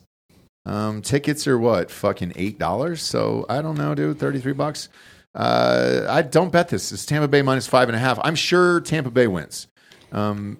[0.66, 1.90] Um, tickets are what?
[1.90, 3.02] Fucking eight dollars.
[3.02, 4.18] So I don't know, dude.
[4.18, 4.88] Thirty three bucks.
[5.34, 6.90] Uh, I don't bet this.
[6.92, 8.18] It's Tampa Bay minus five and a half.
[8.24, 9.66] I'm sure Tampa Bay wins.
[10.12, 10.56] Um,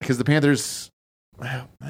[0.00, 0.90] because the Panthers.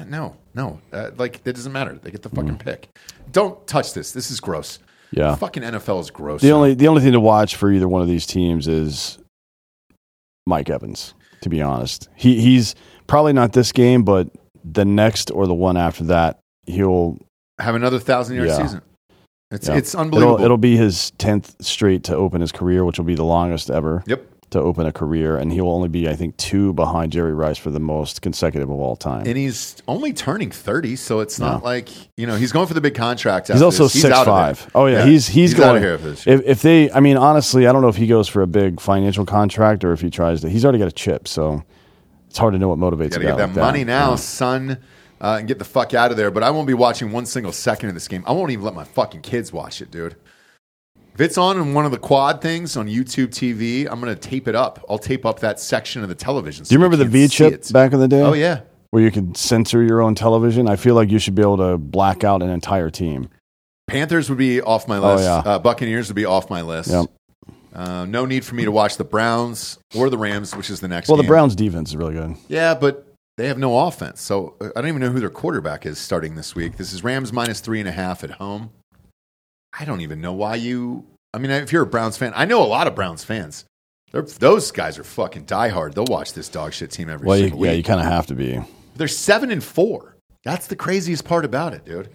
[0.07, 0.81] No, no.
[0.91, 1.93] Uh, like it doesn't matter.
[1.93, 2.89] They get the fucking pick.
[3.31, 4.11] Don't touch this.
[4.11, 4.79] This is gross.
[5.11, 5.35] Yeah.
[5.35, 6.41] Fucking NFL is gross.
[6.41, 9.17] The only the only thing to watch for either one of these teams is
[10.45, 11.13] Mike Evans.
[11.41, 12.75] To be honest, he he's
[13.07, 14.29] probably not this game, but
[14.63, 17.17] the next or the one after that, he'll
[17.59, 18.57] have another thousand yard Yeah.
[18.57, 18.81] season.
[19.51, 19.75] It's yeah.
[19.75, 20.35] it's unbelievable.
[20.35, 23.69] It'll, it'll be his tenth straight to open his career, which will be the longest
[23.69, 24.25] ever yep.
[24.51, 27.57] To open a career, and he will only be, I think, two behind Jerry Rice
[27.57, 29.25] for the most consecutive of all time.
[29.25, 31.69] And he's only turning thirty, so it's not Yeah.
[31.69, 33.47] like you know he's going for the big contract.
[33.49, 34.01] He's also this.
[34.01, 34.69] six out five.
[34.75, 36.13] Oh yeah, he's he's, out going of here.
[36.35, 38.79] If, if they, I mean, honestly, I don't know if he goes for a big
[38.79, 40.49] financial contract or if he tries to.
[40.49, 41.63] He's already got a chip, so
[42.29, 43.11] it's hard to know what motivates.
[43.11, 44.15] Got to get that like money now, Yeah.
[44.17, 44.77] son,
[45.19, 46.31] uh, and get the fuck out of there.
[46.31, 48.23] But I won't be watching one single second of this game.
[48.27, 50.15] I won't even let my fucking kids watch it, dude.
[51.15, 54.47] If it's on in one of the quad things on YouTube TV, I'm gonna tape
[54.49, 54.83] it up.
[54.89, 56.65] I'll tape up that section of the television.
[56.65, 58.21] Do you remember the V chip back in the day?
[58.21, 58.61] Oh yeah.
[58.91, 60.67] where you could censor your own television.
[60.67, 63.29] I feel like you should be able to black out an entire team.
[63.87, 65.23] Panthers would be off my Oh, list.
[65.23, 65.37] yeah.
[65.37, 66.89] uh, Buccaneers would be off my list.
[66.91, 67.05] Yep.
[67.73, 70.87] Uh, no need for me to watch the Browns or the Rams, which is the
[70.87, 71.07] next.
[71.07, 71.23] Well, the.
[71.23, 72.35] Browns' defense is really good.
[72.49, 73.05] Yeah, but
[73.37, 76.35] they have no offense, so uh, I don't even know who their quarterback is starting
[76.35, 76.75] this week.
[76.77, 78.71] This is Rams minus three and a half at home.
[79.77, 81.05] I don't even know why you.
[81.33, 83.65] I mean, if you're a Browns fan, I know a lot of Browns fans.
[84.11, 85.93] They're, those guys are fucking diehard.
[85.93, 88.27] They'll watch this dog shit team every Well, you, single yeah, you kind of have
[88.27, 88.59] to be.
[88.95, 90.15] They're seven and four.
[90.45, 92.09] That's the craziest part about it, dude.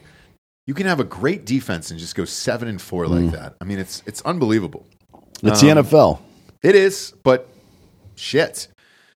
[0.66, 3.24] You can have a great defense and just go seven and four Mm.
[3.24, 3.56] like that.
[3.60, 4.86] I mean, it's it's unbelievable.
[5.42, 6.20] It's Um, the NFL.
[6.62, 7.48] It is, but
[8.14, 8.68] shit.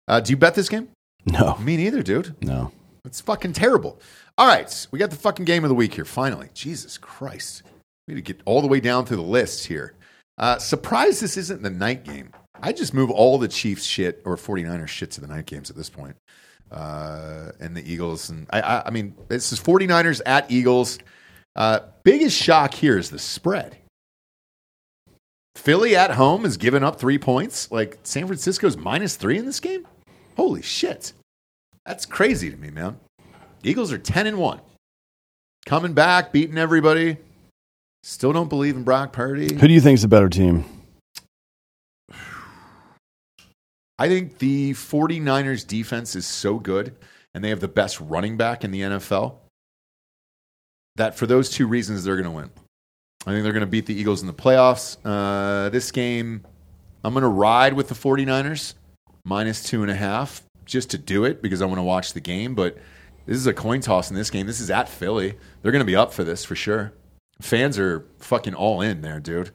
[0.09, 0.89] Uh, do you bet this game?
[1.27, 2.35] No, Me neither, dude.
[2.43, 2.73] no.
[3.07, 3.99] It's fucking terrible.
[4.37, 6.05] All right, we got the fucking game of the week here.
[6.05, 7.63] Finally, Jesus Christ,
[8.07, 9.95] we need to get all the way down through the list here.
[10.39, 12.31] Uh, surprised this isn't the night game.
[12.61, 15.77] I just move all the Chiefs shit or 49ers shit to the night games at
[15.77, 16.17] this point.
[16.71, 18.31] Uh, and the Eagles.
[18.31, 20.99] And I, I, I mean, this is 49ers at Eagles.
[21.55, 23.77] Uh, biggest shock here is the spread
[25.57, 27.71] Philly at home is giving up three points.
[27.71, 29.87] Like San Francisco's minus three in this game.
[30.37, 31.13] Holy shit,
[31.87, 32.99] that's crazy to me, man.
[33.63, 34.61] Eagles are ten and one,
[35.65, 37.19] coming back, beating everybody.
[38.07, 39.55] Still don't believe in Brock Purdy.
[39.55, 40.67] Who do you think is the better team?
[43.99, 46.95] I think the 49ers defense is so good
[47.33, 49.37] and they have the best running back in the NFL
[50.97, 52.51] that for those two reasons they're going to win.
[53.27, 54.99] I think they're going to beat the Eagles in the playoffs.
[55.03, 56.45] Uh, this game,
[57.05, 58.75] I'm going to ride with the 49ers
[59.25, 62.21] minus two and a half just to do it because I want to watch the
[62.21, 62.55] game.
[62.55, 62.77] But
[63.25, 64.47] this is a coin toss in this game.
[64.47, 65.39] This is at Philly.
[65.63, 66.93] They're going to be up for this for sure.
[67.41, 69.51] Fans are fucking all in there, dude.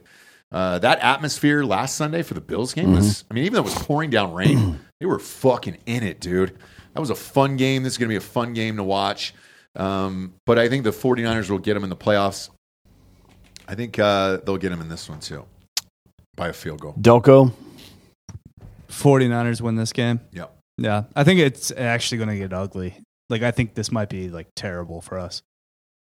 [0.52, 3.66] Uh, that atmosphere last Sunday for the Bills game was, I mean, even though it
[3.66, 6.58] was pouring down rain, they were fucking in it, dude.
[6.94, 7.84] That was a fun game.
[7.84, 9.34] This is going to be a fun game to watch.
[9.76, 12.50] Um, but I think the 49ers will get them in the playoffs.
[13.68, 15.46] I think uh, they'll get them in this one too
[16.36, 16.96] by a field goal.
[17.00, 17.54] Delco?
[18.90, 20.20] 49ers win this game.
[20.32, 20.46] Yeah.
[20.78, 21.04] Yeah.
[21.16, 22.98] I think it's actually going to get ugly.
[23.30, 25.44] Like, I think this might be like terrible for us.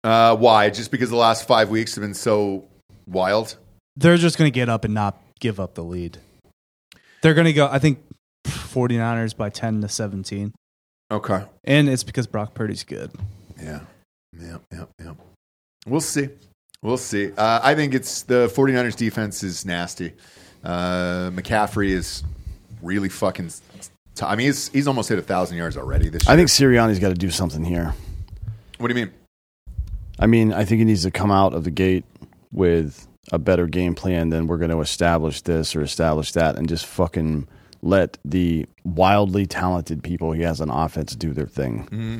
[0.02, 0.70] Uh, why?
[0.70, 2.64] Just because the last five weeks have been so
[3.06, 3.56] wild?
[3.96, 6.18] They're just going to get up and not give up the lead.
[7.22, 7.98] They're going to go, I think,
[8.44, 10.52] 49ers by 10 to 17.
[11.10, 11.44] Okay.
[11.64, 13.10] And it's because Brock Purdy's good.
[13.60, 13.80] Yeah.
[14.38, 14.58] Yeah.
[14.72, 14.84] Yeah.
[14.98, 15.12] Yeah.
[15.86, 16.28] We'll see.
[16.82, 17.32] We'll see.
[17.32, 20.12] Uh, I think it's the 49ers defense is nasty.
[20.64, 22.22] Uh, McCaffrey is
[22.80, 23.50] really fucking.
[24.14, 26.32] T- I mean, he's, he's almost hit a thousand yards already this year.
[26.32, 27.94] I think Sirianni's got to do something here.
[28.78, 29.14] What do you mean?
[30.20, 32.04] I mean, I think he needs to come out of the gate
[32.52, 36.68] with a better game plan than we're going to establish this or establish that and
[36.68, 37.48] just fucking
[37.82, 41.84] let the wildly talented people he has on offense do their thing.
[41.84, 42.18] Mm-hmm.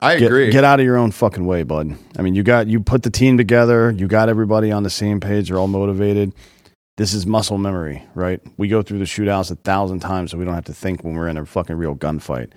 [0.00, 0.50] I Get, agree.
[0.50, 1.96] get out of your own fucking way, bud.
[2.18, 5.20] I mean, you got you put the team together, you got everybody on the same
[5.20, 6.34] page, they're all motivated.
[6.96, 8.40] This is muscle memory, right?
[8.56, 11.14] We go through the shootouts a thousand times so we don't have to think when
[11.14, 12.50] we're in a fucking real gunfight.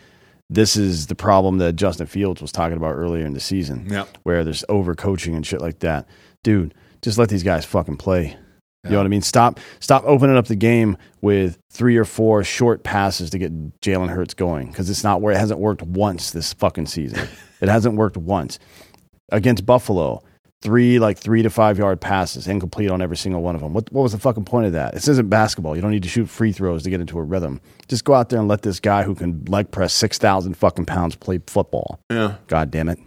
[0.49, 4.05] This is the problem that Justin Fields was talking about earlier in the season, Yeah.
[4.23, 6.07] where there's overcoaching and shit like that.
[6.43, 8.37] Dude, just let these guys fucking play.
[8.83, 9.23] You know what I mean?
[9.23, 14.09] Stop stop opening up the game with three or four short passes to get Jalen
[14.09, 17.27] Hurts going because it's not where it hasn't worked once this fucking season.
[17.61, 18.59] it hasn't worked once
[19.31, 20.21] against Buffalo.
[20.61, 23.73] Three like three to five yard passes, incomplete on every single one of them.
[23.73, 24.93] What what was the fucking point of that?
[24.93, 25.75] This isn't basketball.
[25.75, 27.61] You don't need to shoot free throws to get into a rhythm.
[27.87, 30.85] Just go out there and let this guy who can leg press six thousand fucking
[30.85, 31.99] pounds play football.
[32.09, 32.35] Yeah.
[32.47, 32.97] God damn it.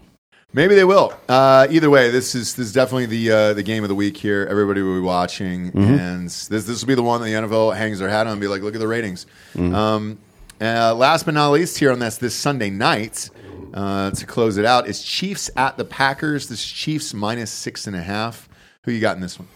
[0.53, 1.13] Maybe they will.
[1.29, 4.17] Uh, either way, this is this is definitely the uh, the game of the week
[4.17, 4.47] here.
[4.49, 7.99] Everybody will be watching, and this this will be the one that the NFL hangs
[7.99, 9.27] their hat on and be like, look at the ratings.
[9.57, 10.19] Um,
[10.61, 13.31] uh, last but not least, here on this this Sunday night
[13.75, 16.49] uh, to close it out is Chiefs at the Packers.
[16.49, 18.49] This is Chiefs minus six and a half.
[18.85, 19.49] Who you got in this one?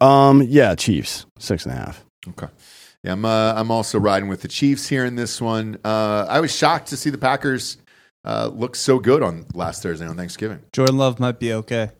[0.00, 2.04] Um, yeah, Chiefs six and a half.
[2.28, 2.48] Okay.
[3.04, 5.78] Yeah, I'm uh, I'm also riding with the Chiefs here in this one.
[5.84, 7.78] Uh, I was shocked to see the Packers
[8.24, 10.60] uh, look so good on last Thursday on Thanksgiving.
[10.72, 11.90] Jordan Love might be okay.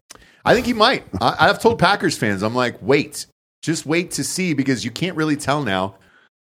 [0.45, 1.05] I think he might.
[1.21, 3.27] I, I've told Packers fans, I'm like, wait,
[3.63, 5.97] just wait to see because you can't really tell now.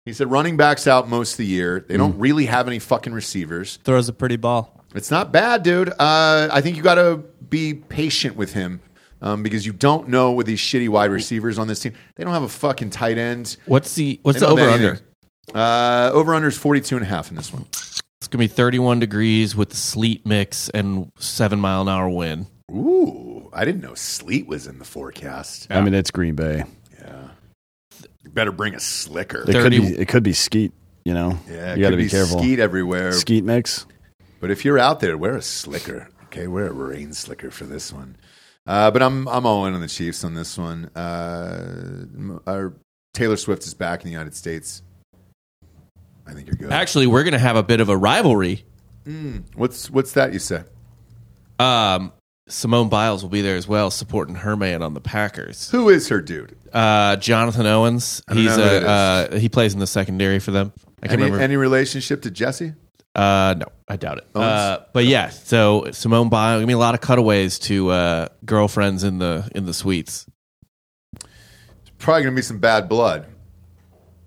[0.09, 1.85] He said running backs out most of the year.
[1.87, 3.77] They don't really have any fucking receivers.
[3.83, 4.83] Throws a pretty ball.
[4.95, 5.89] It's not bad, dude.
[5.89, 8.81] Uh, I think you got to be patient with him
[9.21, 11.93] um, because you don't know with these shitty wide receivers on this team.
[12.15, 13.55] They don't have a fucking tight end.
[13.67, 14.89] What's the what's They the don't have over under?
[14.89, 15.05] anything.
[15.53, 17.67] Uh, over under is 42 and a half in this one.
[17.71, 22.47] It's gonna be 31 degrees with the sleet mix and seven mile an hour wind.
[22.71, 25.67] Ooh, I didn't know sleet was in the forecast.
[25.69, 26.63] I mean, it's Green Bay.
[28.29, 29.43] You better bring a slicker.
[29.49, 30.71] It could be it could be skeet.
[31.03, 32.37] You know, Yeah, you got to could be, careful.
[32.37, 33.11] Skeet everywhere.
[33.13, 33.87] Skeet mix.
[34.39, 36.09] But if you're out there, wear a slicker.
[36.25, 38.17] Okay, wear a rain slicker for this one.
[38.67, 40.85] Uh, but I'm I'm all in on the Chiefs on this one.
[40.95, 42.05] Uh,
[42.45, 42.73] our
[43.15, 44.83] Taylor Swift is back in the United States.
[46.27, 46.71] I think you're good.
[46.71, 48.63] Actually, we're gonna have a bit of a rivalry.
[49.55, 50.65] What's what's that you say?
[51.57, 52.13] Um,
[52.47, 55.71] Simone Biles will be there as well, supporting her man on the Packers.
[55.71, 56.55] Who is her dude?
[56.73, 58.21] Uh, Jonathan Owens.
[58.27, 58.83] don't He's know who that
[59.31, 60.73] a, uh, he plays in the secondary for them.
[61.01, 61.43] I can't Any, remember.
[61.43, 62.73] any relationship to Jesse?
[63.15, 64.27] Uh, no, I doubt it.
[64.35, 64.45] Owens?
[64.45, 66.61] Uh, but yeah, so Simone Biles.
[66.61, 70.25] I mean, a lot of cutaways to uh, girlfriends in the in the suites.
[71.97, 73.25] Probably going to be some bad blood.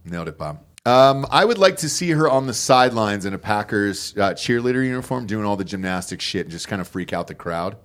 [0.04, 0.62] Nailed it, Bob.
[0.84, 4.84] Um, I would like to see her on the sidelines in a Packers uh, cheerleader
[4.84, 7.76] uniform doing all the gymnastic shit and just kind of freak out the crowd.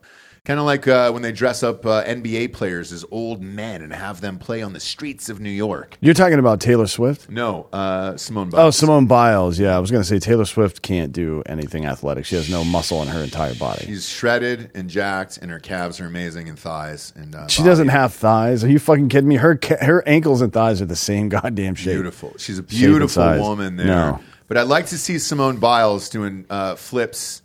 [0.47, 3.91] Kind of like uh, when they dress up uh, NBA players as old men and
[3.91, 5.97] have them play on the streets of New York.
[5.99, 7.29] You're talking about Taylor Swift?
[7.29, 8.77] No, uh, Simone Oh, Biles.
[8.77, 9.59] Simone Biles.
[9.59, 12.23] Yeah, I was going to say Taylor Swift can't do anything athletic.
[12.25, 13.87] She has no muscle in her entire body.
[13.87, 17.11] She's shredded and jacked, and her calves are amazing and thighs.
[17.17, 17.69] And uh, She body.
[17.69, 18.63] doesn't have thighs.
[18.63, 19.35] Are you fucking kidding me?
[19.35, 21.95] Her ca- her ankles and thighs are the same goddamn shape.
[21.95, 22.33] beautiful.
[22.37, 23.87] She's a beautiful woman there.
[23.87, 24.19] No.
[24.47, 27.41] But I'd like to see Simone Biles doing uh, flips.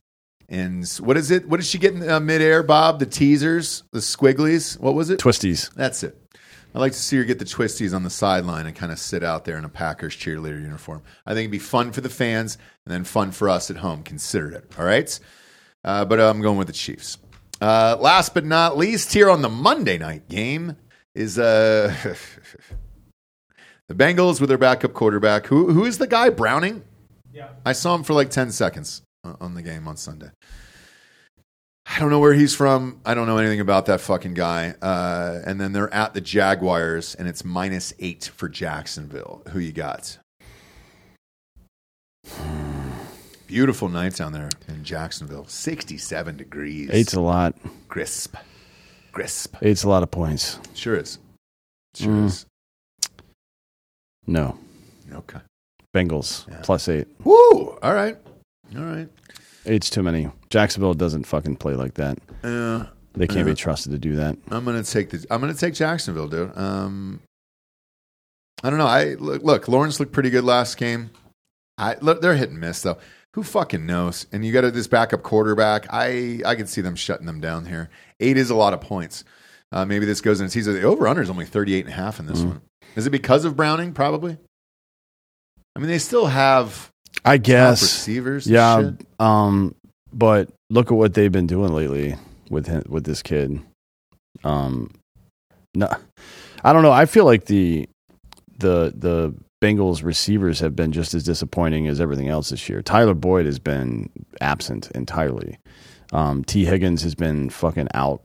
[0.52, 1.48] And what is it?
[1.48, 2.98] What did she get in uh, midair, Bob?
[2.98, 4.78] The teasers, the squigglies.
[4.78, 5.18] What was it?
[5.18, 5.72] Twisties.
[5.72, 6.14] That's it.
[6.74, 9.22] I'd like to see her get the twisties on the sideline and kind of sit
[9.22, 11.02] out there in a Packers cheerleader uniform.
[11.26, 14.02] I think it'd be fun for the fans and then fun for us at home.
[14.02, 14.70] Consider it.
[14.78, 15.18] All right.
[15.84, 17.16] Uh, but I'm going with the Chiefs.
[17.62, 20.76] Uh, last but not least, here on the Monday night game
[21.14, 21.94] is uh,
[23.88, 25.46] the Bengals with their backup quarterback.
[25.46, 26.28] Who who is the guy?
[26.28, 26.82] Browning.
[27.32, 27.48] Yeah.
[27.64, 30.30] I saw him for like ten seconds on on the game on Sunday.
[31.86, 33.00] I don't know where he's from.
[33.04, 34.74] I don't know anything about that fucking guy.
[34.80, 39.42] Uh, and then they're at the Jaguars, and it's minus eight for Jacksonville.
[39.50, 40.18] Who you got?
[43.46, 45.46] Beautiful night down there in Jacksonville.
[45.46, 46.88] 67 degrees.
[46.92, 47.54] Eight's a lot.
[47.88, 48.36] crisp.
[49.12, 49.56] Crisp.
[49.60, 50.58] Eight's a lot of points.
[50.74, 51.18] Sure is.
[51.94, 52.24] Sure Mm.
[52.26, 52.46] is.
[54.26, 54.56] No.
[55.12, 55.40] Okay.
[55.94, 56.60] Bengals Yeah.
[56.62, 57.06] plus eight.
[57.24, 57.76] Woo!
[57.82, 58.16] All right.
[58.74, 59.08] All right.
[59.66, 60.30] Eight's too many.
[60.50, 62.18] Jacksonville doesn't fucking play like that.
[62.42, 63.52] Uh, They can't Yeah.
[63.52, 64.36] be trusted to do that.
[64.50, 65.24] I'm gonna take the.
[65.30, 66.56] I'm gonna take Jacksonville, dude.
[66.56, 67.20] Um,
[68.64, 68.86] I don't know.
[68.86, 69.68] I look, look.
[69.68, 71.10] Lawrence looked pretty good last game.
[71.78, 72.22] I look.
[72.22, 72.98] They're hit and miss though.
[73.34, 74.26] Who fucking knows?
[74.32, 75.86] And you got this backup quarterback.
[75.90, 77.90] I I can see them shutting them down here.
[78.20, 79.24] Eight is a lot of points.
[79.72, 80.74] Uh, maybe this goes in season.
[80.74, 82.46] The over under is only 38 and a half in this Mhm.
[82.46, 82.60] one.
[82.94, 83.92] Is it because of Browning?
[83.94, 84.36] Probably.
[85.74, 86.90] I mean, they still have
[87.24, 87.82] I guess.
[87.82, 88.46] receivers.
[88.46, 88.82] Yeah.
[88.82, 89.06] shit.
[89.18, 89.74] Um,
[90.12, 92.16] but look at what they've been doing lately
[92.50, 93.60] with him, with this kid.
[94.44, 94.92] Um,
[95.74, 95.88] no,
[96.64, 96.92] I don't know.
[96.92, 97.88] I feel like the
[98.58, 102.82] the the Bengals receivers have been just as disappointing as everything else this year.
[102.82, 104.10] Tyler Boyd has been
[104.40, 105.58] absent entirely.
[106.12, 108.22] Um, Tee Higgins has been fucking out.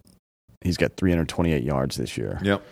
[0.61, 2.39] He's got 328 yards this year.
[2.41, 2.63] Yep.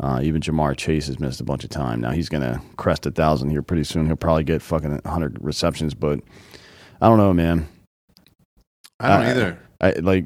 [0.00, 2.00] Uh, even Ja'Marr Chase has missed a bunch of time.
[2.00, 4.06] Now he's going to crest a thousand here pretty soon.
[4.06, 6.20] He'll probably get fucking 100 receptions, but
[7.02, 7.68] I don't know, man.
[8.98, 9.58] I don't either.
[9.80, 10.24] I like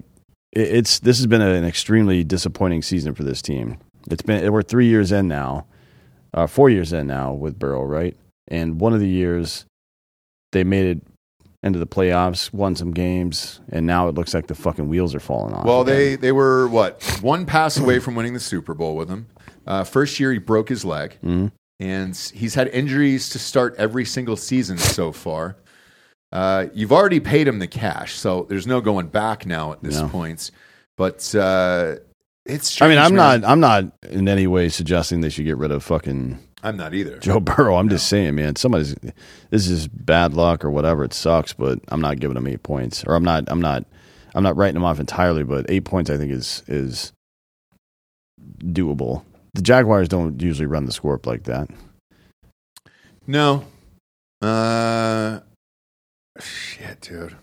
[0.52, 3.78] it, it's this has been an extremely disappointing season for this team.
[4.10, 5.66] It's been we're three years in now,
[6.32, 8.16] uh, four years in now with Burrow, right?
[8.48, 9.64] And one of the years
[10.52, 11.02] they made it
[11.62, 15.20] into the playoffs, won some games, and now it looks like the fucking wheels are
[15.20, 15.64] falling off.
[15.64, 15.96] Well, again.
[15.96, 19.28] they they were what one pass away from winning the Super Bowl with him.
[19.66, 21.52] Uh, first year he broke his leg, Mhm.
[21.80, 25.56] and he's had injuries to start every single season so far.
[26.32, 30.00] Uh, you've already paid him the cash, so there's no going back now at this
[30.00, 30.08] No.
[30.08, 30.50] point.
[30.96, 31.96] But uh,
[32.44, 32.86] it's true.
[32.86, 33.40] I mean, I'm man.
[33.40, 36.94] not I'm not in any way suggesting they should get rid of fucking I'm not
[36.94, 37.18] either.
[37.18, 37.76] Joe Burrow.
[37.76, 38.94] I'm just saying, man, somebody's
[39.50, 41.04] this is bad luck or whatever.
[41.04, 43.84] It sucks, but I'm not giving him eight points, or I'm not, I'm not,
[44.34, 45.44] I'm not writing him off entirely.
[45.44, 47.12] But eight points, I think, is is
[48.64, 49.22] doable.
[49.54, 51.68] The Jaguars don't usually run the score up like that.
[53.26, 53.64] No.
[54.42, 55.40] Uh,
[56.40, 57.36] shit, dude.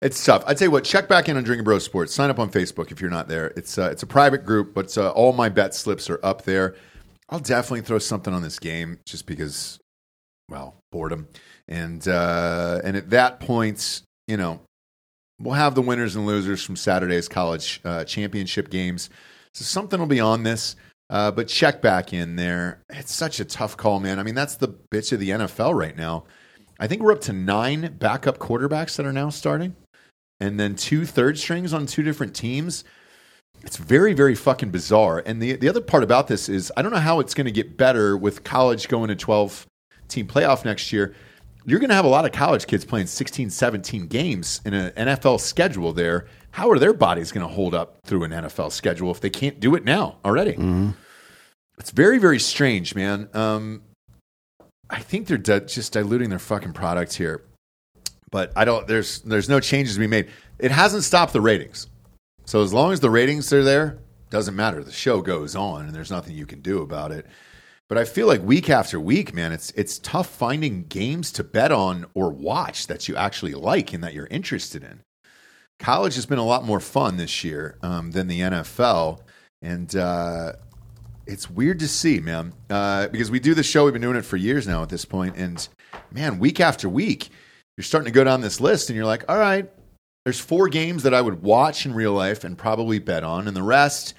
[0.00, 0.44] It's tough.
[0.46, 0.84] I tell you what.
[0.84, 2.14] Check back in on Drinkin Bros Sports.
[2.14, 3.48] Sign up on Facebook if you're not there.
[3.56, 6.74] It's uh, it's a private group, but uh, all my bet slips are up there.
[7.28, 9.78] I'll definitely throw something on this game just because,
[10.48, 11.28] well, boredom,
[11.68, 14.60] and uh, and at that point, you know,
[15.38, 19.10] we'll have the winners and losers from Saturday's college uh, championship games.
[19.52, 20.76] So something will be on this.
[21.10, 22.84] Uh, but check back in there.
[22.88, 24.20] It's such a tough call, man.
[24.20, 26.24] I mean, that's the bitch of the NFL right now.
[26.78, 29.74] I think we're up to nine backup quarterbacks that are now starting,
[30.38, 32.84] and then two third strings on two different teams.
[33.62, 35.22] It's very, very fucking bizarre.
[35.26, 37.50] And the the other part about this is I don't know how it's going to
[37.50, 39.66] get better with college going to 12
[40.08, 41.14] team playoff next year.
[41.66, 44.92] You're going to have a lot of college kids playing 16, 17 games in an
[44.92, 46.26] NFL schedule there.
[46.52, 49.60] How are their bodies going to hold up through an NFL schedule if they can't
[49.60, 50.56] do it now already?
[51.78, 53.28] It's very, very strange, man.
[53.32, 53.82] Um,
[54.90, 57.42] I think they're di- just diluting their fucking product here,
[58.30, 58.86] but I don't.
[58.86, 60.28] There's there's no changes to be made.
[60.58, 61.86] It hasn't stopped the ratings,
[62.44, 63.98] so as long as the ratings are there,
[64.30, 64.82] doesn't matter.
[64.82, 67.26] The show goes on, and there's nothing you can do about it.
[67.88, 71.72] But I feel like week after week, man, it's it's tough finding games to bet
[71.72, 75.00] on or watch that you actually like and that you're interested in.
[75.80, 79.20] College has been a lot more fun this year um, than the NFL,
[79.62, 80.52] and uh,
[81.26, 83.84] it's weird to see, man, uh, because we do the show.
[83.84, 85.66] We've been doing it for years now at this point, and
[86.12, 87.30] man, week after week,
[87.78, 89.70] you're starting to go down this list, and you're like, all right,
[90.26, 93.56] there's four games that I would watch in real life and probably bet on, and
[93.56, 94.12] the rest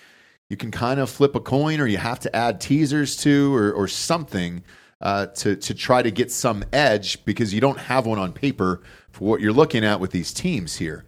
[0.49, 3.71] you can kind of flip a coin or you have to add teasers to or,
[3.71, 4.63] or something
[4.99, 8.81] uh, to to try to get some edge because you don't have one on paper
[9.11, 11.05] for what you're looking at with these teams here.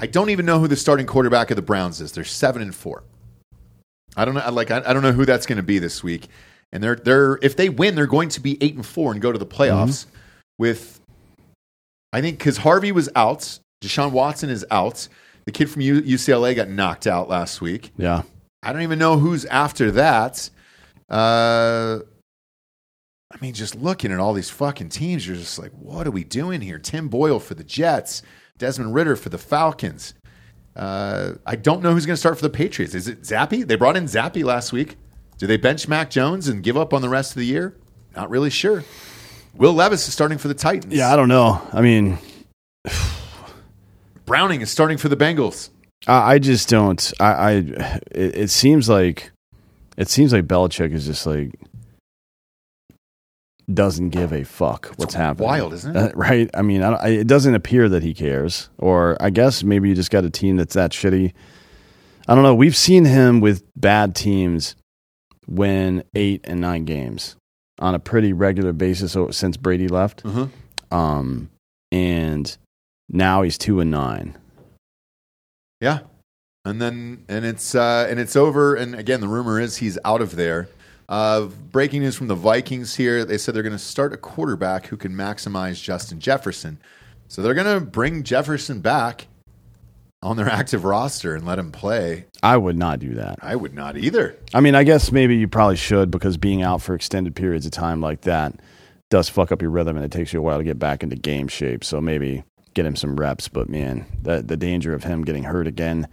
[0.00, 2.12] I don't even know who the starting quarterback of the Browns is.
[2.12, 3.02] They're seven and four.
[4.16, 4.50] I don't know.
[4.50, 6.28] Like I, I don't know who that's going to be this week.
[6.72, 9.32] And they're they're if they win, they're going to be eight and four and go
[9.32, 10.06] to the playoffs.
[10.58, 11.00] With
[12.12, 15.08] I think because Harvey was out, Deshaun Watson is out.
[15.44, 17.92] The kid from U- UCLA got knocked out last week.
[17.96, 18.22] Yeah.
[18.62, 20.50] I don't even know who's after that.
[21.08, 22.00] Uh,
[23.32, 26.24] I mean, just looking at all these fucking teams, you're just like, what are we
[26.24, 26.78] doing here?
[26.78, 28.22] Tim Boyle for the Jets,
[28.58, 30.14] Desmond Ridder for the Falcons.
[30.76, 32.94] Uh, I don't know who's going to start for the Patriots.
[32.94, 33.66] Is it Zappe?
[33.66, 34.96] They brought in Zappe last week.
[35.38, 37.76] Do they bench Mac Jones and give up on the rest of the year?
[38.14, 38.84] Not really sure.
[39.54, 40.94] Will Levis is starting for the Titans.
[40.94, 41.60] Yeah, I don't know.
[41.72, 42.18] I mean,
[44.26, 45.70] Browning is starting for the Bengals.
[46.06, 47.12] I, I just don't.
[47.18, 47.50] I, I
[48.10, 49.32] it, it seems like
[49.96, 51.58] it seems like Belichick is just like
[53.72, 55.46] doesn't give a fuck what's happening.
[55.48, 56.14] wild, isn't it?
[56.14, 56.48] Uh, right?
[56.54, 58.70] I mean, I, don't- I, it doesn't appear that he cares.
[58.78, 61.32] Or I guess maybe you just got a team that's that shitty.
[62.26, 62.54] I don't know.
[62.54, 64.74] We've seen him with bad teams
[65.46, 67.36] win eight and nine games
[67.78, 70.22] on a pretty regular basis since Brady left.
[70.24, 70.46] Uh-huh.
[70.90, 71.48] Um,
[71.92, 72.56] and
[73.08, 74.36] now he's two and nine.
[75.80, 76.00] Yeah.
[76.64, 78.74] And then and it's uh, and it's over.
[78.74, 80.68] And again, the rumor is he's out of there.
[81.08, 83.24] Uh, breaking news from the Vikings here.
[83.24, 86.78] They said they're going to start a quarterback who can maximize Justin Jefferson.
[87.28, 89.26] So they're going to bring Jefferson back
[90.22, 92.26] on their active roster and let him play.
[92.42, 93.38] I would not do that.
[93.40, 94.36] I would not either.
[94.52, 97.72] I mean, I guess maybe you probably should because being out for extended periods of
[97.72, 98.60] time like that
[99.10, 101.16] does fuck up your rhythm and it takes you a while to get back into
[101.16, 101.84] game shape.
[101.84, 102.44] So maybe
[102.74, 103.48] get him some reps.
[103.48, 106.08] But man, the the danger of him getting hurt again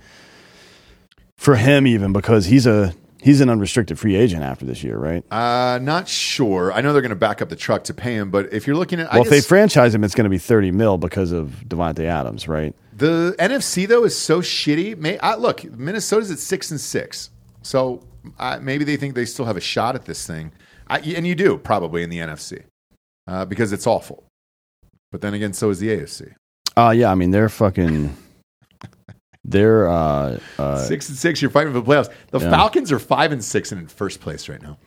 [1.35, 2.93] for him even because he's a
[3.25, 5.23] he's an unrestricted free agent after this year, right?
[5.31, 6.71] Uh, not sure.
[6.71, 8.75] I know they're going to back up the truck to pay him, but if you're
[8.75, 11.31] looking at, I Well, if they franchise him, it's going to be thirty mil because
[11.31, 12.73] of Davante Adams, right?
[12.95, 14.97] The NFC though is so shitty.
[14.97, 17.31] May, I, look, Minnesota's at six and six,
[17.63, 18.03] so
[18.39, 20.51] uh, maybe they think they still have a shot at this thing,
[20.87, 22.63] I, and you do probably in the NFC
[23.27, 24.23] uh, because it's awful.
[25.11, 26.33] But then again, so is the AFC.
[26.77, 28.15] Uh yeah, I mean they're fucking
[29.47, 32.11] they're uh, uh six and six, you're fighting for the playoffs.
[32.31, 32.49] The Yeah.
[32.49, 34.77] Falcons are five and six and in first place right now.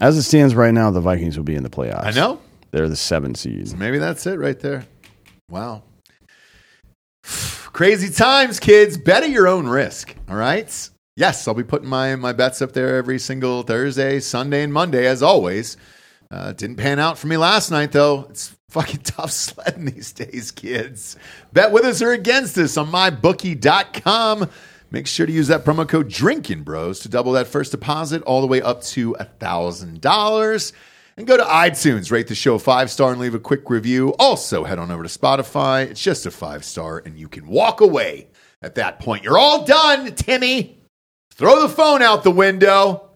[0.00, 2.04] as it stands right now, the Vikings will be in the playoffs.
[2.04, 2.40] I know.
[2.70, 3.76] They're the seven seed.
[3.76, 4.86] Maybe that's it right there.
[5.50, 5.82] Wow.
[7.24, 8.98] Crazy times, kids.
[8.98, 10.14] Bet at your own risk.
[10.28, 10.90] All right.
[11.16, 15.06] Yes, I'll be putting my, my bets up there every single Thursday, Sunday, and Monday,
[15.06, 15.76] as always.
[16.30, 18.26] Uh, didn't pan out for me last night, though.
[18.28, 21.16] It's fucking tough sledding these days, kids.
[21.52, 24.50] Bet with us or against us on mybookie.com.
[24.90, 28.40] Make sure to use that promo code Drinkin Bros to double that first deposit all
[28.40, 30.72] the way up to $1,000.
[31.18, 34.14] And go to iTunes, rate the show five star, and leave a quick review.
[34.20, 35.84] Also, head on over to Spotify.
[35.90, 38.28] It's just a five star, and you can walk away
[38.62, 39.24] at that point.
[39.24, 40.78] You're all done, Timmy.
[41.34, 43.07] Throw the phone out the window.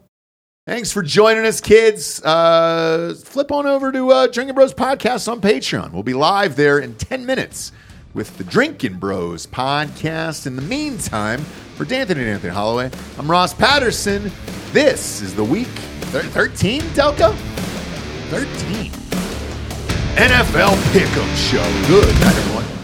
[0.65, 2.21] Thanks for joining us, kids.
[2.23, 5.91] Uh, flip on over to uh, Drinkin Bros Podcast on Patreon.
[5.91, 7.73] We'll be live there in 10 minutes
[8.13, 10.47] with the Drinkin Bros Podcast.
[10.47, 11.41] In the meantime,
[11.75, 12.89] for D'Anthony and Anthony Holloway,
[13.19, 14.31] I'm Ross Patterson.
[14.71, 17.35] This is the week thir- 13, Delco?
[18.29, 18.89] 13.
[20.15, 21.87] NFL Pick'em Show.
[21.87, 22.82] Good night, everyone.